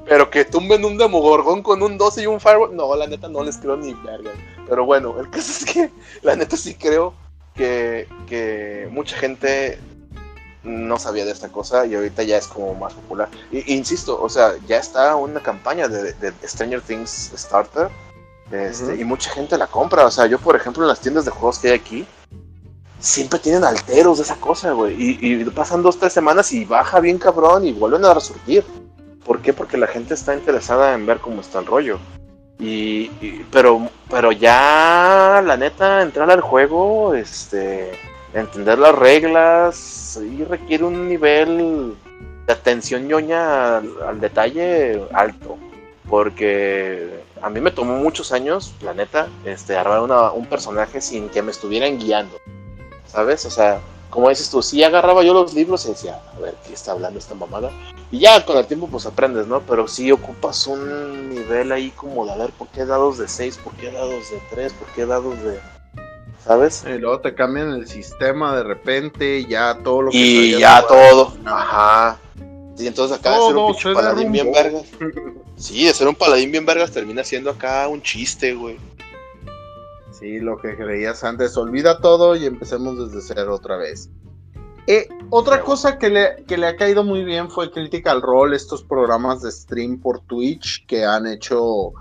[0.05, 2.75] Pero que tumben un Demogorgón con un 12 y un Fireball.
[2.75, 4.31] No, la neta no les creo ni verga.
[4.67, 5.89] Pero bueno, el caso es que
[6.21, 7.13] la neta sí creo
[7.53, 9.79] que, mucha gente
[10.63, 13.29] no sabía de esta cosa y ahorita ya es como más popular.
[13.51, 17.89] insisto, o sea, ya está una campaña de, Stranger Things Starter
[18.51, 20.05] este, y mucha gente la compra.
[20.05, 22.05] O sea, yo, por ejemplo, en las tiendas de juegos que hay aquí,
[22.99, 24.95] siempre tienen alteros de esa cosa, güey.
[24.97, 28.63] Y, y, pasan dos, tres semanas y baja bien cabrón y vuelven a resurgir.
[29.25, 29.53] ¿Por qué?
[29.53, 31.99] Porque la gente está interesada en ver cómo está el rollo.
[32.65, 33.09] Y,
[33.51, 37.91] pero, pero ya, la neta, entrar al juego, este,
[38.33, 41.93] entender las reglas, sí requiere un nivel
[42.47, 45.57] de atención ñoña al, detalle alto.
[46.09, 51.41] Porque a mí me tomó muchos años, la neta, este, armar un personaje sin que
[51.41, 52.37] me estuvieran guiando.
[53.07, 53.45] ¿Sabes?
[53.45, 53.81] O sea,
[54.13, 57.17] como dices tú, sí agarraba yo los libros y decía, a ver, ¿qué está hablando
[57.17, 57.71] esta mamada?
[58.11, 59.61] Y ya con el tiempo pues aprendes, ¿no?
[59.61, 63.57] Pero sí ocupas un nivel ahí como de, a ver, ¿por qué dados de 6?
[63.63, 64.73] ¿Por qué dados de 3?
[64.73, 65.59] ¿Por qué dados de...
[66.45, 66.83] ¿Sabes?
[66.87, 70.17] Y luego te cambian el sistema de repente, ya todo lo que...
[70.17, 72.19] Y ya todo, ajá.
[72.77, 74.83] Y entonces acá de ser un paladín bien vergas.
[75.55, 78.77] Sí, de ser un paladín bien vergas termina siendo acá un chiste, güey.
[80.23, 84.09] Sí, lo que creías antes, olvida todo y empecemos desde cero otra vez.
[84.87, 88.85] Eh, otra cosa que le, que le ha caído muy bien fue Critical Role, estos
[88.85, 91.91] programas de stream por Twitch que han hecho,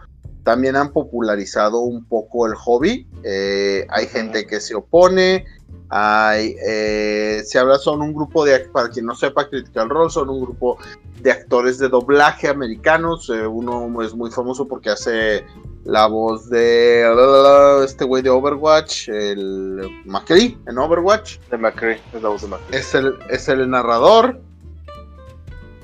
[0.45, 3.09] también han popularizado un poco el hobby.
[3.25, 5.45] Eh, hay gente que se opone,
[5.89, 10.31] hay, eh, se habla, son un grupo de, para quien no sepa, Critical Role, son
[10.31, 10.79] un grupo
[11.21, 13.29] de actores de doblaje americanos.
[13.29, 15.45] Eh, uno es muy famoso porque hace
[15.85, 21.39] la voz de este güey de Overwatch, el McCree en Overwatch.
[21.51, 22.79] De McCree, es la voz de McCree.
[22.79, 24.41] Es el, es el narrador.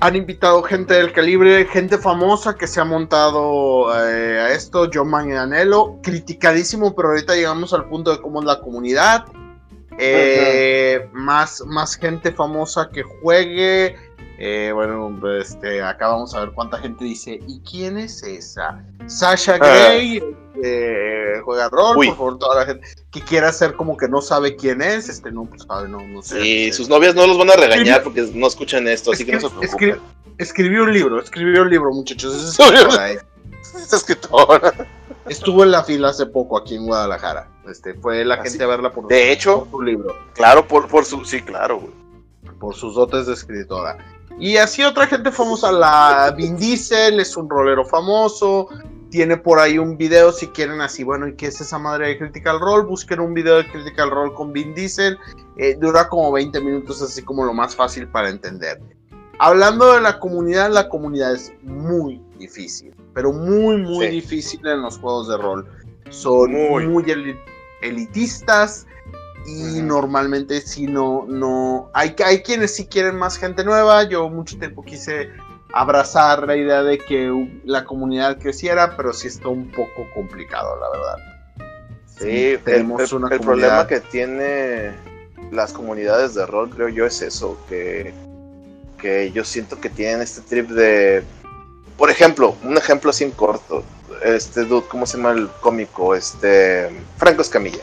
[0.01, 5.11] Han invitado gente del calibre, gente famosa que se ha montado eh, a esto, John
[5.11, 9.25] Manganello, criticadísimo, pero ahorita llegamos al punto de cómo es la comunidad.
[9.99, 13.97] Eh, más, más gente famosa que juegue.
[14.41, 18.85] Eh, bueno, este, acá vamos a ver cuánta gente dice, ¿y quién es esa?
[19.07, 19.59] Sasha ah.
[19.59, 20.23] Gray,
[20.63, 24.55] eh, juega rol, por favor, toda la gente que quiera hacer como que no sabe
[24.55, 26.41] quién es, este, no, pues, no, no sé.
[26.41, 29.41] Sí, sus novias no los van a regañar porque no escuchan esto, así que no
[29.41, 30.01] se preocupen.
[30.39, 34.73] escribió un libro, escribió un libro, muchachos, es escritora.
[35.29, 37.49] Estuvo en la fila hace poco aquí en Guadalajara.
[37.71, 40.17] Este, fue la ¿Ah, gente a verla por, de hecho, su libro.
[40.35, 41.93] Claro, por, por su, sí, claro, güey.
[42.59, 43.99] Por sus dotes de escritora.
[44.39, 48.69] Y así otra gente famosa, la Vin Diesel, es un rolero famoso.
[49.11, 52.19] Tiene por ahí un video si quieren así, bueno, ¿y qué es esa madre de
[52.19, 52.87] Critical Role?
[52.87, 55.19] Busquen un video de Critical Role con Vin Diesel.
[55.57, 58.81] Eh, dura como 20 minutos, así como lo más fácil para entender.
[59.41, 64.99] Hablando de la comunidad, la comunidad es muy difícil, pero muy, muy difícil en los
[64.99, 65.67] juegos de rol.
[66.11, 66.87] Son muy,
[67.83, 68.87] elitistas
[69.47, 74.05] y normalmente si no, no, hay, hay quienes sí quieren más gente nueva.
[74.05, 75.31] Yo mucho tiempo quise
[75.73, 80.91] abrazar la idea de que la comunidad creciera, pero sí está un poco complicado, la
[80.91, 81.17] verdad.
[82.07, 84.93] Sí, tenemos el, el problema que tiene
[85.53, 88.13] las comunidades de rol, creo yo, es eso, que,
[89.01, 91.23] que yo siento que tienen este trip de
[91.99, 93.83] por ejemplo, un ejemplo en corto.
[94.23, 96.15] Este dude, ¿cómo se llama el cómico?
[96.15, 96.91] Este.
[97.17, 97.83] Franco Escamilla.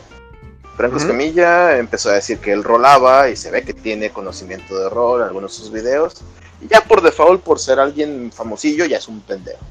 [0.76, 4.90] Franco Escamilla empezó a decir que él rolaba y se ve que tiene conocimiento de
[4.90, 6.16] rol en algunos de sus videos.
[6.62, 9.64] Y ya por default, por ser alguien famosillo, ya es un pendejo.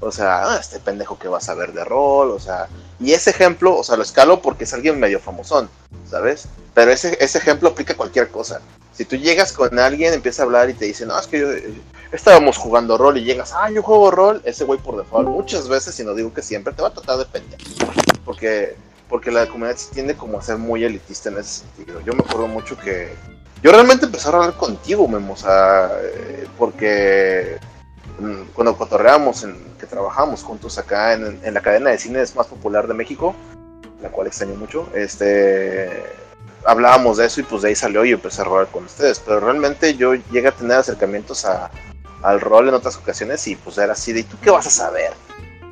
[0.00, 2.68] O sea, ah, este pendejo que va a saber de rol, o sea.
[2.98, 5.70] Y ese ejemplo, o sea, lo escalo porque es alguien medio famosón,
[6.10, 6.48] ¿sabes?
[6.74, 8.60] Pero ese, ese ejemplo aplica a cualquier cosa.
[8.92, 11.48] Si tú llegas con alguien, empieza a hablar y te dice, no, es que yo,
[12.12, 15.98] estábamos jugando rol y llegas, ah, yo juego rol, ese güey por default muchas veces,
[15.98, 17.62] y no digo que siempre, te va a tratar de pendejo.
[18.24, 18.76] Porque,
[19.08, 22.00] porque la comunidad tiende como a ser muy elitista en ese sentido.
[22.02, 23.12] Yo me acuerdo mucho que
[23.62, 27.58] yo realmente empecé a hablar contigo, Memo, o eh, porque
[28.20, 32.86] mm, cuando cotorreamos, en, que trabajamos juntos acá en, la cadena de cines más popular
[32.86, 33.34] de México,
[34.02, 36.04] la cual extraño mucho, este
[36.64, 39.18] hablábamos de eso y pues de ahí salió y empecé a robar con ustedes.
[39.18, 41.70] Pero realmente yo llegué a tener acercamientos a,
[42.22, 44.70] al rol en otras ocasiones y pues era así de, ¿y tú qué vas a
[44.70, 45.12] saber?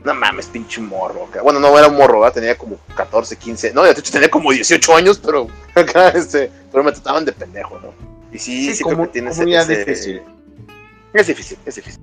[0.05, 1.29] No mames, pinche morro.
[1.43, 4.97] Bueno, no era un morro, tenía como 14, 15, no, de hecho tenía como 18
[4.97, 7.93] años, pero acá este, pero me trataban de pendejo, ¿no?
[8.33, 9.21] Y sí, sí, como, creo que
[9.69, 10.23] difícil.
[11.13, 12.01] Es difícil, es difícil.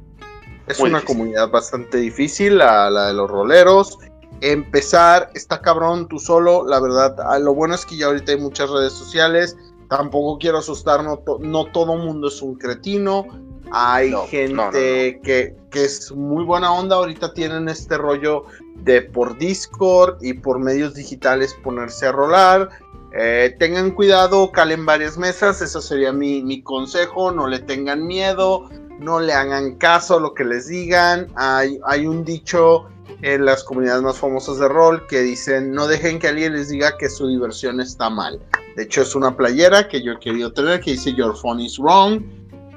[0.67, 3.97] Es una comunidad bastante difícil, la, la de los roleros
[4.41, 8.39] empezar, está cabrón tú solo, la verdad, ah, lo bueno es que ya ahorita hay
[8.39, 9.57] muchas redes sociales,
[9.89, 13.27] tampoco quiero asustar, no, no todo mundo es un cretino,
[13.71, 18.45] hay gente que, que, es muy buena onda, ahorita tienen este rollo
[18.75, 22.69] de por Discord y por medios digitales ponerse a rolar.
[23.13, 28.69] Eh, tengan cuidado, calen varias mesas, eso sería mi, mi, consejo, no le tengan miedo,
[28.99, 31.27] no le hagan caso a lo que les digan.
[31.35, 32.87] Hay, un dicho
[33.21, 36.97] en las comunidades más famosas de rol que dicen no dejen que alguien les diga
[36.97, 38.39] que su diversión está mal.
[38.75, 41.77] De hecho es una playera que yo he querido tener que dice Your phone is
[41.77, 42.21] wrong.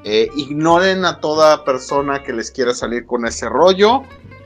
[0.04, 4.02] Eh, ignoren a toda persona que les quiera salir con ese rollo.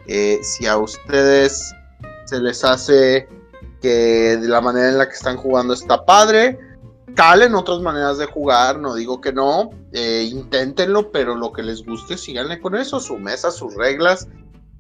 [0.07, 1.73] Eh, si a ustedes
[2.25, 3.29] se les hace
[3.81, 6.59] que de la manera en la que están jugando está padre,
[7.15, 11.87] calen otras maneras de jugar, no digo que no, eh, inténtenlo, pero lo que les
[11.87, 14.27] guste, síganle con eso, su mesa, sus reglas,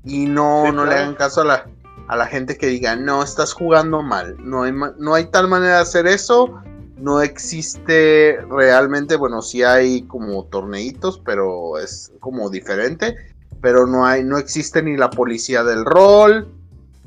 [0.05, 1.71] y no, no le hagan caso a la,
[2.09, 5.77] a la gente que diga, no, estás jugando mal, no hay, no hay tal manera
[5.77, 6.61] de hacer eso,
[6.99, 13.17] no existe realmente, bueno, sí hay como torneitos, pero es como diferente,
[13.61, 16.49] pero no hay, no existe ni la policía del rol,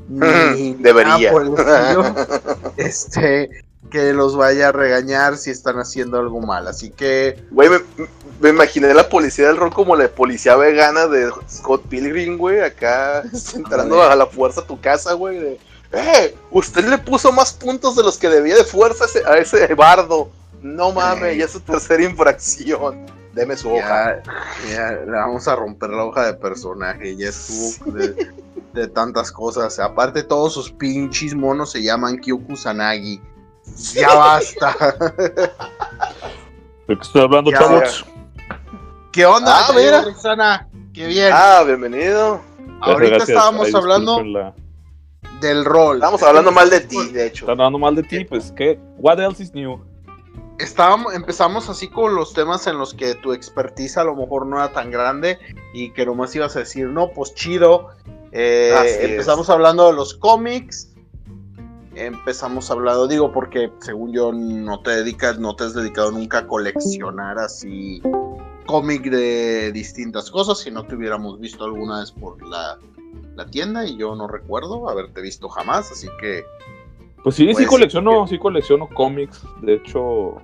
[0.07, 1.33] ni debería,
[2.77, 3.49] este,
[3.89, 7.69] que los vaya a regañar si están haciendo algo mal, así que, güey,
[8.39, 13.23] me, imaginé la policía del rol como la policía vegana de Scott Pilgrim, güey, acá
[13.55, 15.59] entrando a la fuerza a tu casa, güey, de
[15.91, 16.35] ¡Eh!
[16.51, 20.29] Usted le puso más puntos de los que debía de fuerza a ese, bardo.
[20.61, 23.05] No mames, ya es su tercera infracción.
[23.33, 24.21] Deme su hoja.
[24.69, 27.15] Ya, le vamos a romper la hoja de personaje.
[27.15, 27.91] Ya estuvo
[28.73, 29.79] de, tantas cosas.
[29.79, 33.21] Aparte, todos sus pinches monos se llaman Kyokusanagi.
[33.93, 34.75] Ya basta.
[36.87, 38.05] ¿De qué estoy hablando, chavos?
[39.11, 39.67] ¿Qué onda?
[39.67, 40.67] Ah, mira.
[40.93, 41.31] Qué bien.
[41.33, 42.41] Ah, bienvenido.
[42.81, 44.21] Ahorita estábamos hablando
[45.41, 45.97] del rol.
[45.97, 47.45] Estamos hablando mal de ti, de hecho.
[47.45, 48.79] Están hablando mal de ti, pues, ¿qué?
[48.97, 49.79] What else is new?
[50.59, 54.57] Estábamos, empezamos así con los temas en los que tu expertise a lo mejor no
[54.57, 55.37] era tan grande
[55.73, 57.89] y que nomás ibas a decir, no, pues chido.
[58.31, 60.93] Eh, empezamos hablando de los cómics.
[61.97, 66.47] Empezamos hablando, digo, porque según yo no te dedicas, no te has dedicado nunca a
[66.47, 68.01] coleccionar así
[68.65, 72.77] cómic de distintas cosas, si no te hubiéramos visto alguna vez por la
[73.37, 76.43] la tienda y yo no recuerdo haberte visto jamás, así que...
[77.23, 80.41] Pues sí, sí colecciono, sí colecciono cómics, de hecho,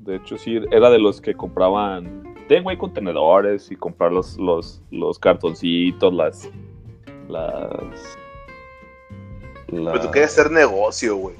[0.00, 4.82] de hecho sí, era de los que compraban, tengo ahí contenedores y comprar los, los,
[4.90, 6.50] los cartoncitos, las...
[7.28, 8.18] las...
[9.74, 11.36] Pero tú quieres hacer negocio, güey.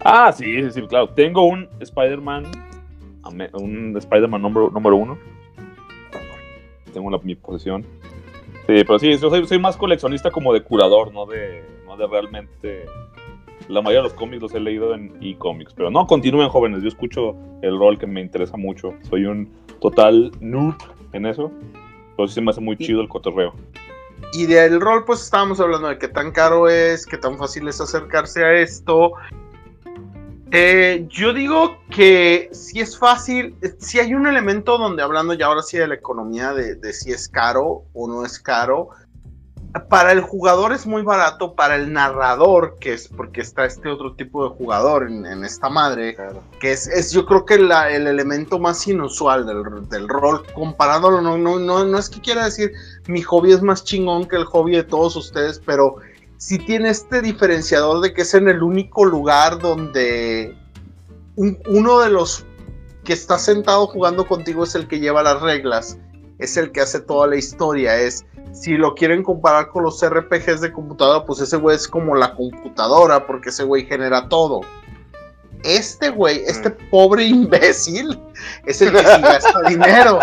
[0.00, 1.08] Ah, sí, sí, sí, claro.
[1.08, 2.44] Tengo un Spider-Man,
[3.54, 5.18] un Spider-Man número, número uno.
[6.92, 7.84] Tengo la, mi posesión.
[8.66, 12.86] Sí, pero sí, yo soy, más coleccionista como de curador, no de, no de realmente...
[13.68, 16.88] La mayoría de los cómics los he leído en e-comics, pero no, continúen jóvenes, yo
[16.88, 18.94] escucho el rol que me interesa mucho.
[19.08, 20.76] Soy un total noob
[21.12, 21.50] en eso,
[22.16, 23.54] pero sí se me hace muy chido el cotorreo.
[24.32, 27.80] Y del rol, pues estábamos hablando de qué tan caro es, qué tan fácil es
[27.80, 29.12] acercarse a esto,
[30.52, 35.62] eh, yo digo que si es fácil, si hay un elemento donde hablando ya ahora
[35.62, 38.90] sí de la economía, de, si es caro o no es caro,
[39.84, 44.14] para el jugador es muy barato, para el narrador, que es porque está este otro
[44.14, 46.16] tipo de jugador en, esta madre,
[46.60, 51.58] que es, es, yo creo que el elemento más inusual del, rol, comparándolo, no, no,
[51.58, 52.72] no, no es que quiera decir
[53.06, 55.96] mi hobby es más chingón que el hobby de todos ustedes, pero
[56.38, 60.56] si tiene este diferenciador de que es en el único lugar donde
[61.36, 62.44] uno de los
[63.04, 65.98] que está sentado jugando contigo es el que lleva las reglas,
[66.38, 70.60] es el que hace toda la historia, es si lo quieren comparar con los RPGs
[70.60, 74.60] de computadora, pues ese güey es como la computadora, porque ese güey genera todo.
[75.62, 76.90] Este güey, este mm.
[76.90, 78.20] pobre imbécil,
[78.64, 80.18] es el que sí gasta dinero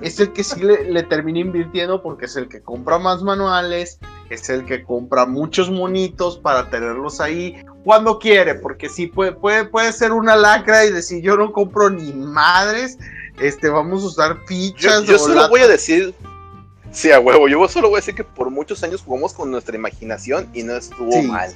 [0.00, 3.98] es el que sí le, termina invirtiendo porque es el que compra más manuales,
[4.30, 9.64] es el que compra muchos monitos para tenerlos ahí cuando quiere, porque sí puede, puede,
[9.64, 12.98] puede ser una lacra y decir yo no compro ni madres,
[13.40, 15.04] este, vamos a usar fichas.
[15.04, 16.14] Yo, solo voy a decir,
[16.98, 19.76] sí, a huevo, yo solo voy a decir que por muchos años jugamos con nuestra
[19.76, 21.54] imaginación y no estuvo mal.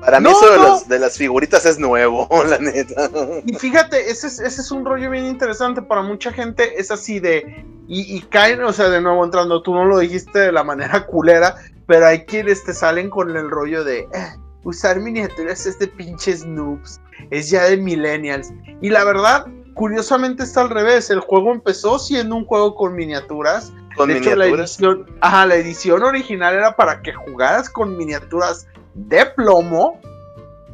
[0.00, 3.10] Para mí eso de, las figuritas es nuevo, la neta.
[3.44, 5.82] Y fíjate, ese es, ese es un rollo bien interesante.
[5.82, 7.64] Para mucha gente es así de...
[7.90, 11.56] Y, caen, o sea, de nuevo entrando, tú no lo dijiste de la manera culera,
[11.86, 14.00] pero hay quienes te salen con el rollo de...
[14.00, 17.00] Eh, usar miniaturas es de pinches noobs.
[17.30, 18.52] Es ya de millennials.
[18.80, 21.10] Y la verdad, curiosamente está al revés.
[21.10, 23.72] El juego empezó siendo un juego con miniaturas.
[23.98, 24.74] ¿Con de miniaturas?
[24.74, 30.00] Hecho, la edición, ajá, la edición original era para que jugaras con miniaturas de plomo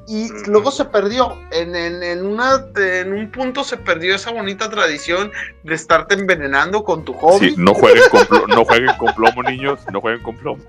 [0.06, 1.36] y luego se perdió.
[1.50, 7.04] En, en, una, en un punto se perdió esa bonita tradición de estarte envenenando con
[7.04, 7.50] tu hobby.
[7.50, 10.62] Sí, no jueguen con, plomo, no jueguen con plomo, niños, no jueguen con plomo.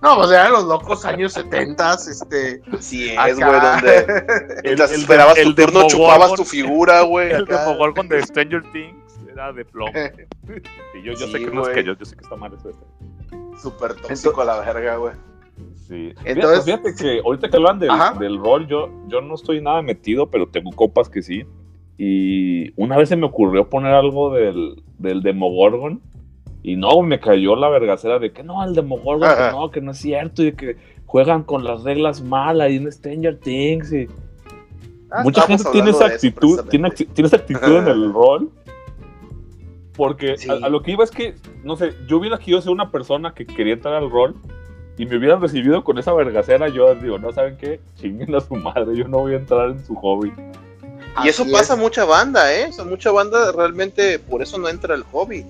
[0.00, 2.60] No, o sea, los locos años 70, este.
[2.80, 4.24] Sí, es, güey, donde.
[4.64, 7.32] el, esperabas tu turno, chupabas tu figura, güey.
[7.32, 7.46] El
[7.94, 9.07] con de Stranger Things
[9.54, 9.92] de plomo.
[10.94, 12.72] y yo, yo sé que no es que yo, yo sé que está mal eso.
[13.60, 15.14] Súper tóxico a la verga, güey.
[15.88, 16.12] Sí.
[16.24, 20.46] Entonces, fíjate, que ahorita que hablan del, rol, yo, yo no estoy nada metido, pero
[20.48, 21.44] tengo copas que sí.
[21.96, 26.00] Y una vez se me ocurrió poner algo del, del Demogorgon.
[26.62, 29.92] Y no, me cayó la vergacera de que no, el Demogorgon, que no, que no
[29.92, 30.44] es cierto.
[30.44, 30.76] Y que
[31.06, 33.92] juegan con las reglas mal ahí en Stranger Things.
[33.92, 34.06] Y...
[35.10, 38.50] Ah, Mucha gente tiene esa actitud, tiene, tiene, esa actitud en el rol.
[39.98, 41.34] Porque a, lo que iba es que,
[41.64, 44.34] no sé, yo hubiera querido ser una persona que quería entrar al rol
[44.96, 48.54] y me hubieran recibido con esa vergacera, yo digo, no saben qué, chinguen a su
[48.54, 50.32] madre, yo no voy a entrar en su hobby.
[51.24, 51.82] Y eso Así pasa a es.
[51.82, 52.66] mucha banda, ¿eh?
[52.68, 55.44] O sea, mucha banda realmente por eso no entra al hobby.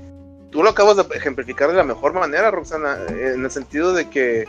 [0.50, 4.46] Tú lo acabas de ejemplificar de la mejor manera, Roxana, en el sentido de que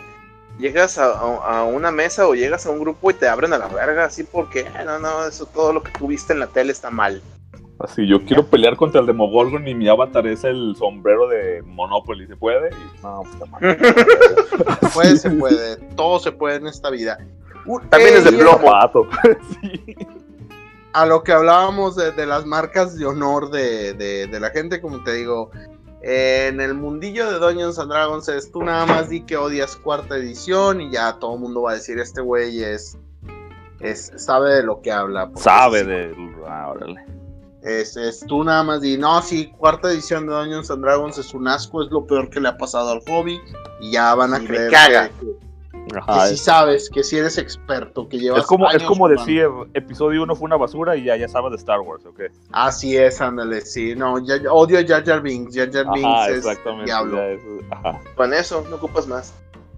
[0.59, 3.57] llegas a, a- a una mesa o llegas a un grupo y te abren a
[3.57, 6.47] la verga, así porque, "Ah, no, no, eso todo lo que tú viste en la
[6.47, 7.21] tele está mal.
[7.79, 12.27] Así, yo quiero pelear contra el Demogorgon y mi avatar es el sombrero de Monopoly,
[12.27, 12.69] ¿se puede?
[12.71, 13.77] Y, no, pues, mal.
[14.93, 15.77] Puede, se puede.
[15.95, 17.17] Todo se puede en esta vida.
[17.65, 18.73] Uh, También es de y plomo.
[19.61, 19.95] Sí.
[20.91, 24.81] A lo que hablábamos de, de las marcas de honor de, de- de la gente,
[24.81, 25.51] como te digo,
[26.01, 30.17] en el mundillo de Dungeons and Dragons es tú nada más di que odias cuarta
[30.17, 32.97] edición y ya todo el mundo va a decir este güey es,
[33.79, 35.29] es sabe de lo que habla.
[35.35, 36.15] Sabe es- de.
[36.47, 37.05] Ah, órale.
[37.69, 41.33] Es, es tú nada más di, no, sí, cuarta edición de Dungeons and Dragons es
[41.33, 43.39] un asco, es lo peor que le ha pasado al hobby
[43.79, 45.09] y ya van a Y me creer caga.
[45.09, 45.39] que, que
[45.97, 49.07] Ajá, sí es, sabes, que si eres experto, que llevas es como, es años como
[49.07, 49.21] jugando.
[49.25, 52.21] decir, episodio 1 fue una basura y ya, ya sabes de Star Wars, ¿ok?
[52.51, 56.29] Así es, ándale, sí, no, ya, odio a Jar Jar Binks, Jar Jar Binks Ajá,
[56.29, 56.85] es exactamente.
[56.85, 57.21] diablo.
[57.21, 57.41] es-.
[58.15, 59.33] Con eso, no ocupas más.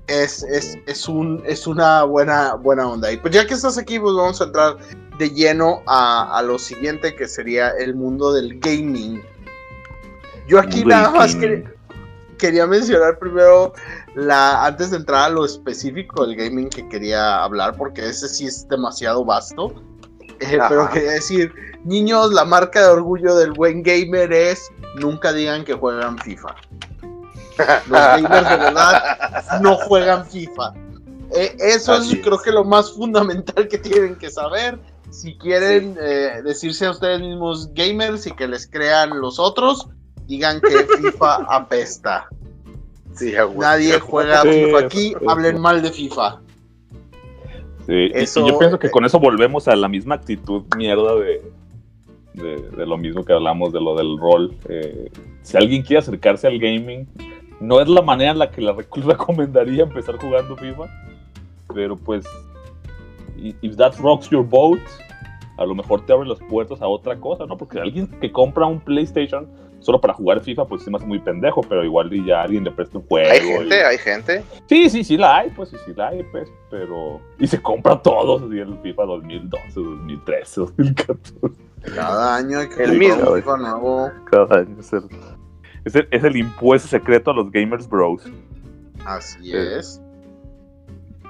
[0.07, 3.11] Es, es, es, un, es una buena, buena onda.
[3.11, 4.77] Y pues ya que estás aquí, pues vamos a entrar
[5.17, 9.21] de lleno a, a lo siguiente que sería el mundo del gaming.
[10.47, 11.69] Yo aquí nada más gaming.
[12.37, 13.73] quería, mencionar primero,
[14.15, 18.47] la, antes de entrar a lo específico del gaming que quería hablar, porque ese sí
[18.47, 19.73] es demasiado vasto.
[20.39, 21.53] Eh, pero quería decir,
[21.83, 26.55] niños, la marca de orgullo del buen gamer es nunca digan que juegan FIFA.
[27.87, 30.73] Los gamers de verdad no juegan FIFA.
[31.33, 32.23] Eh, eso Así es.
[32.25, 34.79] creo que lo más fundamental que tienen que saber.
[35.11, 39.87] Si quieren eh, decirse a ustedes mismos gamers y que les crean los otros,
[40.27, 42.27] digan que FIFA apesta.
[43.15, 43.33] Sí.
[43.57, 46.39] Nadie juega Sí, FIFA aquí, hablen mal de FIFA.
[47.85, 51.15] Sí, y- Eso- y yo pienso que con eso volvemos a la misma actitud mierda
[51.15, 51.41] de,
[52.33, 54.55] de, de lo mismo que hablamos de lo del rol.
[54.69, 57.05] Eh, si alguien quiere acercarse al gaming,
[57.59, 60.83] no es la manera en la que la rec- recomendaría empezar jugando FIFA,
[61.73, 62.23] pero pues,
[63.61, 64.79] if that rocks your boat,
[65.57, 67.57] a lo mejor te abre las puertas a otra cosa, ¿no?
[67.57, 69.47] Porque alguien que compra un PlayStation
[69.79, 72.63] solo para jugar FIFA, pues se me hace muy pendejo, pero igual y ya alguien
[72.63, 73.29] le presta un juego.
[73.31, 74.43] Hay y- gente, hay gente.
[74.67, 77.19] Sí, sí, sí la hay, pues sí, sí la hay, pues, pero...
[77.39, 81.33] Y se compra todos, así el FIFA 2012, 2013, 2014.
[81.95, 83.35] Cada año hay que El comprar mismo.
[83.35, 84.11] FIFA nuevo.
[84.31, 85.03] Cada año es el,
[85.85, 88.23] es el, es el impuesto secreto a los gamers bros.
[89.05, 90.00] Así Eh, es.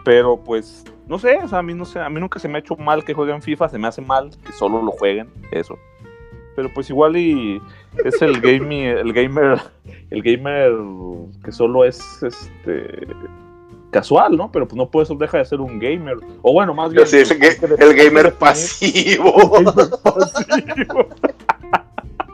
[0.04, 2.58] Pero pues, no sé, o sea, a mí no sé, a mí nunca se me
[2.58, 5.78] ha hecho mal que jueguen FIFA, se me hace mal que solo lo jueguen, eso.
[6.56, 7.62] Pero pues igual y
[8.04, 9.60] es el gaming, el gamer,
[10.10, 10.72] el gamer
[11.46, 13.08] que solo es este
[13.92, 14.52] casual, ¿no?
[14.52, 16.18] Pero pues no por eso deja de ser un gamer.
[16.42, 19.34] O bueno, más bien Sí, es el, ga- el gamer pasivo.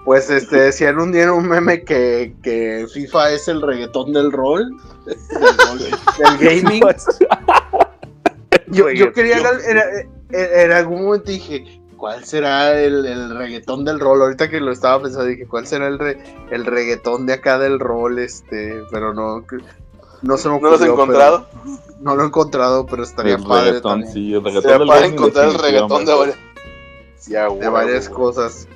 [0.07, 4.31] Pues este, decían un día en un meme que, que FIFA es el reggaetón del
[4.31, 4.71] rol.
[5.05, 5.17] Del,
[6.39, 6.81] del gaming.
[8.67, 13.99] Yo, yo quería en, en- en algún momento dije, ¿cuál será el, el reggaetón del
[13.99, 14.21] rol?
[14.21, 17.77] Ahorita que lo estaba pensando, dije, ¿cuál será el, re- el reggaetón de acá del
[17.77, 18.17] rol?
[18.19, 19.43] Este, pero no,
[20.21, 21.47] no se me ¿No lo has ocurrió, encontrado?
[21.51, 24.13] pero- no lo he encontrado, pero estaría El padre reggaetón, también.
[24.13, 26.37] sí, el Se reggaetón del va a gaming, encontrar el reggaetón de varias.
[27.27, 28.67] De huevo, varias cosas.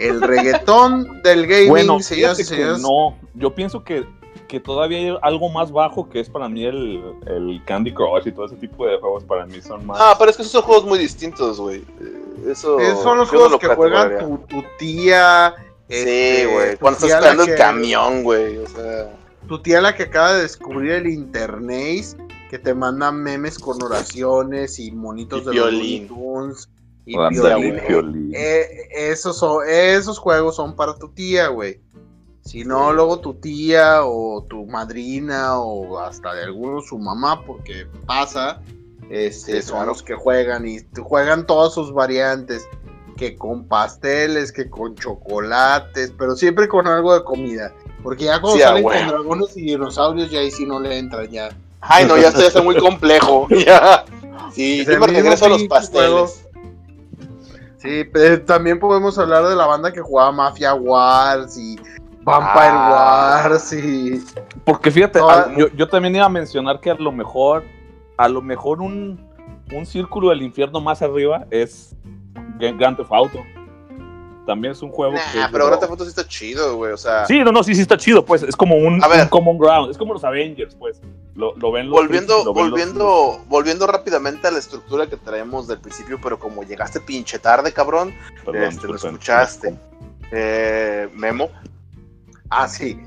[0.00, 2.80] El reggaetón del gaming, Bueno, señoras y señores.
[2.80, 4.04] no, yo pienso que,
[4.48, 8.32] que todavía hay algo más bajo que es para mí el, el Candy Crush y
[8.32, 9.98] todo ese tipo de juegos para mí son más...
[10.00, 11.78] Ah, pero es que esos son juegos muy distintos, güey.
[12.00, 12.78] Eh, Eso.
[12.80, 15.54] Esos son los no juegos lo que juegan tu, tu tía.
[15.88, 16.76] Sí, este, güey.
[16.76, 18.58] Cuando estás esperando el camión, güey.
[18.58, 19.10] O sea.
[19.48, 22.04] Tu tía la que acaba de descubrir el internet,
[22.50, 26.08] que te manda memes con oraciones y monitos Y de violín.
[26.08, 26.68] los Looney Tunes
[27.12, 28.32] y violín.
[28.34, 31.80] Eh, esos, son, esos juegos son para tu tía, güey.
[32.42, 37.86] Si no, luego tu tía o tu madrina o hasta de algunos su mamá, porque
[38.06, 38.60] pasa,
[39.10, 39.90] este, Sí, son claro.
[39.92, 42.66] los que juegan y juegan todas sus variantes,
[43.18, 47.72] que con pasteles, que con chocolates, pero siempre con algo de comida.
[48.02, 51.28] Porque ya cuando Sí, salen con dragones y dinosaurios, ya ahí sí no le entran
[51.28, 51.50] ya.
[51.80, 53.46] Ay, no, ya estoy está muy complejo.
[53.66, 54.04] Ya.
[54.52, 56.44] Sí, yo me regreso a los pasteles.
[57.78, 61.76] Sí, pero también podemos hablar de la banda que jugaba Mafia Wars y
[62.22, 63.42] Vampire Ah.
[63.48, 64.22] Wars y
[64.64, 67.64] Porque fíjate, No, yo, yo también iba a mencionar que a lo mejor,
[68.16, 69.24] a lo mejor un,
[69.72, 71.94] un círculo del infierno más arriba es
[72.58, 73.38] Gran Grand Theft Auto.
[74.48, 75.52] También es un juego Nah, que...
[75.52, 76.92] pero Grand Theft Auto sí está chido, güey.
[76.92, 78.42] O sea, Sí, no, no, sí, sí está chido, pues.
[78.42, 79.20] Es como un, A ver.
[79.22, 79.90] un common ground.
[79.90, 81.00] Es como los Avengers, pues.
[81.34, 85.06] Lo, lo ven los volviendo, frikis, lo ven los- volviendo, volviendo rápidamente a la estructura
[85.06, 88.12] que traemos del principio, pero como llegaste pinche tarde, cabrón,
[88.44, 89.76] Perdón, este, lo escuchaste.
[90.32, 91.50] Eh, Memo.
[92.50, 92.98] Ah, sí.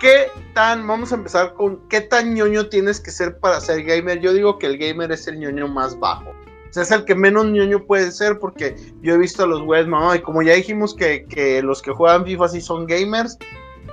[0.00, 4.20] ¿Qué tan, vamos a empezar con, qué tan ñoño tienes que ser para ser gamer?
[4.20, 6.32] Yo digo que el gamer es el ñoño más bajo.
[6.70, 9.62] O sea, es el que menos ñoño puede ser porque yo he visto a los
[9.62, 13.38] güeyes, mamá, y como ya dijimos que, que los que juegan FIFA sí son gamers,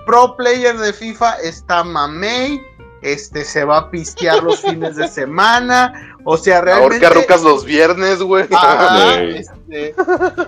[0.05, 2.61] pro player de FIFA está mamey,
[3.01, 7.05] este se va a pistear los fines de semana, o sea, realmente...
[7.05, 8.45] Ahorca rucas los viernes, güey.
[8.49, 9.37] Sí.
[9.37, 9.95] este,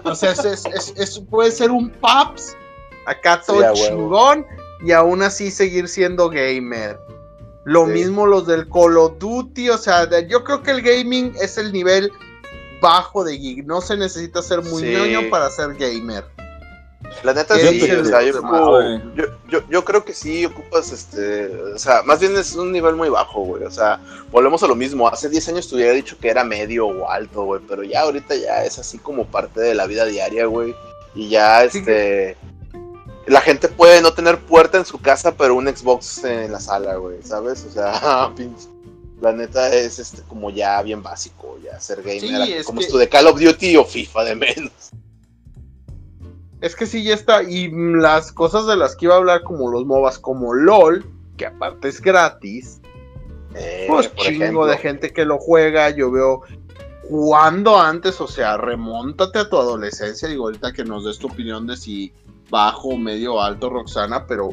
[0.03, 2.55] o sea, es, es- es- es- puede ser un Paps,
[3.05, 4.45] acá todo Sí, chingón,
[4.83, 6.99] y aún así seguir siendo gamer.
[7.67, 7.91] Lo Sí.
[7.91, 11.57] mismo los del Call of Duty, o sea, de- yo creo que el gaming es
[11.57, 12.09] el nivel
[12.81, 14.89] bajo de geek, no se necesita ser muy Sí.
[14.93, 16.23] ñoño para ser gamer.
[17.23, 19.01] La neta ¿Qué sí, o sea, yo, ocupo- demás?
[19.15, 22.95] yo, yo, yo creo que sí ocupas, este, o sea, más bien es un nivel
[22.95, 23.99] muy bajo, güey, o sea,
[24.31, 27.43] volvemos a lo mismo, hace 10 años te hubiera dicho que era medio o alto,
[27.43, 30.73] güey, pero ya ahorita ya es así como parte de la vida diaria, güey,
[31.15, 32.37] y ya, Sí este,
[33.27, 36.95] la gente puede no tener puerta en su casa, pero un Xbox en la sala,
[36.95, 37.65] güey, ¿sabes?
[37.65, 37.93] O sea,
[38.35, 38.69] pinche-
[39.21, 42.85] la neta es, este, como ya bien básico, ya ser gamer, Sí, es como que-
[42.85, 44.71] es tu de Call of Duty o FIFA de menos.
[46.61, 47.43] Es que sí, ya está.
[47.43, 51.05] Y las cosas de las que iba a hablar, como los MOBAs, como LOL,
[51.37, 52.79] que aparte es gratis,
[53.55, 54.65] Eh, pues por chingo ejemplo.
[54.67, 55.89] de gente que lo juega.
[55.91, 56.41] Yo veo
[57.09, 60.27] jugando antes, o sea, remóntate a tu adolescencia.
[60.27, 62.11] Digo, ahorita que nos des tu opinión de si
[62.49, 64.49] bajo, medio, alto, Roxana, pero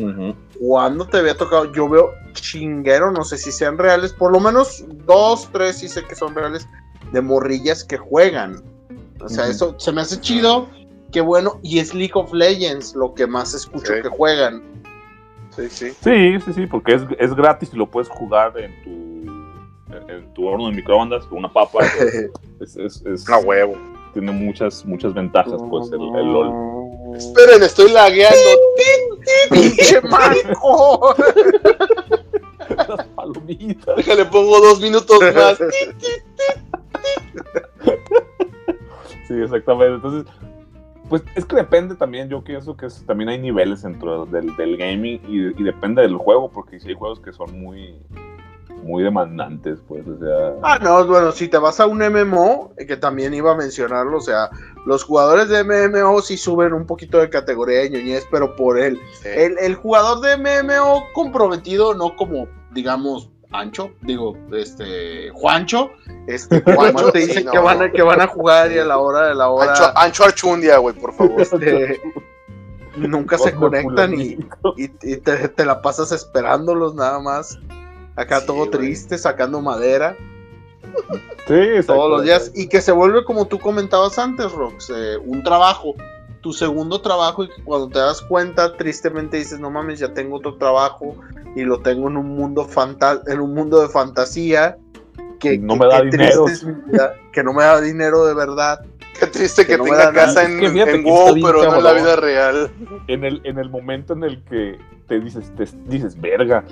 [0.61, 4.84] cuando te había tocado, yo veo chinguero, no sé si sean reales, por lo menos
[5.07, 6.68] dos, tres sí sé que son reales,
[7.12, 8.62] de morrillas que juegan.
[9.20, 10.66] O sea, eso se me hace chido,
[11.12, 14.03] qué bueno, y es League of Legends lo que más escucho Sí.
[14.03, 14.62] que juegan.
[15.57, 15.90] Sí, sí.
[16.03, 20.34] Sí, sí, sí, porque es, es gratis y lo puedes jugar en tu, en, en
[20.34, 21.78] tu horno de microondas con una papa.
[22.61, 23.76] es, es- es- No huevo.
[24.12, 26.73] tiene muchas, muchas ventajas, pues, el, el LOL.
[27.16, 28.38] Esperen, estoy lagueando.
[29.50, 31.14] ¡Pinche Marco!
[32.76, 33.96] Las palomitas.
[33.96, 35.58] Déjale, pongo dos minutos más.
[39.26, 39.94] Sí, exactamente.
[39.94, 40.32] Entonces,
[41.08, 44.76] pues es que depende también, yo pienso que es- también hay niveles dentro del, del
[44.76, 47.98] gaming y, y depende del juego, porque si hay juegos que son muy,
[48.85, 50.55] muy demandantes, pues, o sea...
[50.62, 54.18] Ah, no, bueno, si te vas a un MMO, eh, que también iba a mencionarlo,
[54.18, 54.51] o sea,
[54.87, 59.01] los jugadores de MMO sí suben un poquito de categoría de ñoñez, pero por el
[59.24, 65.91] El, el jugador de MMO comprometido, no como, digamos, Ancho, digo, este, Juancho,
[66.26, 68.85] este, Juancho te Sí, dicen no, que, van a, que van a jugar y a
[68.85, 71.41] la hora de la hora Ancho, Ancho Archundia, güey, por favor.
[71.41, 72.01] este,
[72.97, 74.74] nunca se conectan y, fulanito.
[74.76, 77.59] y, y te, te la pasas esperándolos nada más.
[78.16, 78.70] Acá Sí, todo güey.
[78.70, 80.16] triste, sacando madera
[81.48, 85.42] Sí, todos los días y que se vuelve como tú comentabas antes, Rox, eh, un
[85.42, 85.94] trabajo,
[86.40, 90.56] tu segundo trabajo y cuando te das cuenta tristemente dices, no mames, ya tengo otro
[90.56, 91.16] trabajo
[91.56, 94.76] y lo tengo en un mundo fanta en un mundo de fantasía
[95.40, 96.44] que No que- me da que dinero.
[96.46, 98.80] triste es mi vida, que no me da dinero de verdad.
[99.18, 101.64] Qué triste que, Que no me tenga casa en, Es que en que WoW, pero
[101.70, 102.70] no en la vida real.
[103.06, 106.64] En el, en el momento en el que te dices, te dices, verga,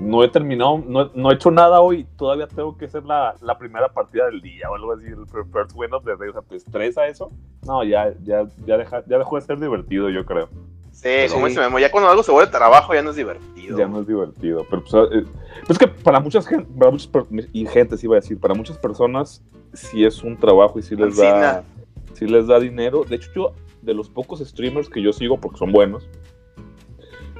[0.00, 3.56] no he terminado, no, no he hecho nada hoy, todavía tengo que hacer la, la
[3.58, 6.42] primera partida del día o algo así, el first win of the day, o sea,
[6.42, 7.30] ¿te estresa eso?
[7.66, 10.48] No, ya, ya, ya, deja, ya dejó de ser divertido, yo creo.
[10.90, 11.50] Sí, como Sí.
[11.50, 13.76] dice Memo, ya cuando algo se vuelve trabajo ya no es divertido.
[13.76, 14.64] Ya no es divertido.
[14.70, 15.24] Pero pues, eh,
[15.66, 17.10] pues que para muchas gente, para muchas
[17.52, 19.42] y gente sí iba a decir, para muchas personas
[19.72, 21.64] sí es un trabajo y sí les da,
[22.12, 23.02] sí les da dinero.
[23.04, 26.08] De hecho, yo, de los pocos streamers que yo sigo, porque son buenos,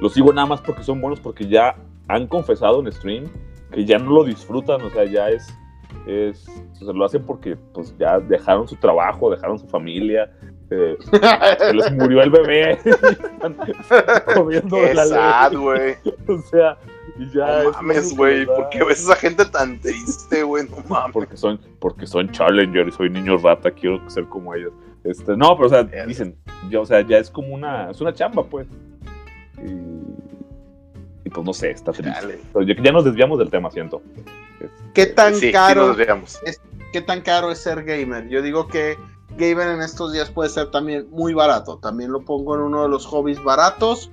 [0.01, 1.77] los sigo nada más porque son buenos, porque ya
[2.07, 3.25] han confesado en stream
[3.71, 5.47] que ya no lo disfrutan, o sea, ya es,
[6.07, 6.47] es,
[6.81, 10.31] o sea, lo hacen porque pues ya dejaron su trabajo, dejaron su familia,
[10.69, 13.57] eh, se les murió el bebé, están
[14.33, 15.95] comiendo de la sad, güey.
[16.27, 16.77] O sea,
[17.17, 18.45] y ya No es mames, güey.
[18.45, 20.67] ¿Por qué ves a esa gente tan triste, güey?
[20.67, 21.13] No mames.
[21.13, 24.73] Porque son, porque son challenger y soy niño rata, quiero ser como ellos.
[25.03, 26.35] Este, no, pero o sea, dicen,
[26.69, 28.67] ya, o sea, ya es como una, es una chamba, pues.
[29.63, 30.34] Y,
[31.25, 32.39] y pues no sé, está triste.
[32.83, 34.01] Ya, nos desviamos del tema, siento.
[34.93, 36.39] ¿Qué tan Sí, sí caro nos veamos.
[36.93, 38.29] qué tan caro es ser gamer?
[38.29, 38.95] Yo digo que
[39.37, 41.79] gamer en estos días puede ser también muy barato.
[41.79, 44.11] También lo pongo en uno de los hobbies baratos.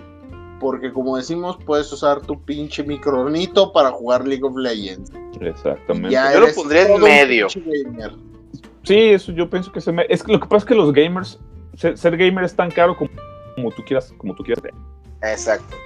[0.58, 5.12] Porque como decimos, puedes usar tu pinche microornito para jugar League of Legends.
[5.40, 6.10] Exactamente.
[6.10, 7.48] Ya Yo lo pondría en medio.
[7.50, 10.06] Sí, eso yo pienso que se me...
[10.08, 11.38] Es que lo que pasa es que los gamers
[11.76, 13.10] ser, ser gamer es tan caro como,
[13.54, 14.64] como tú quieras, como tú quieras.
[15.22, 15.76] Exacto.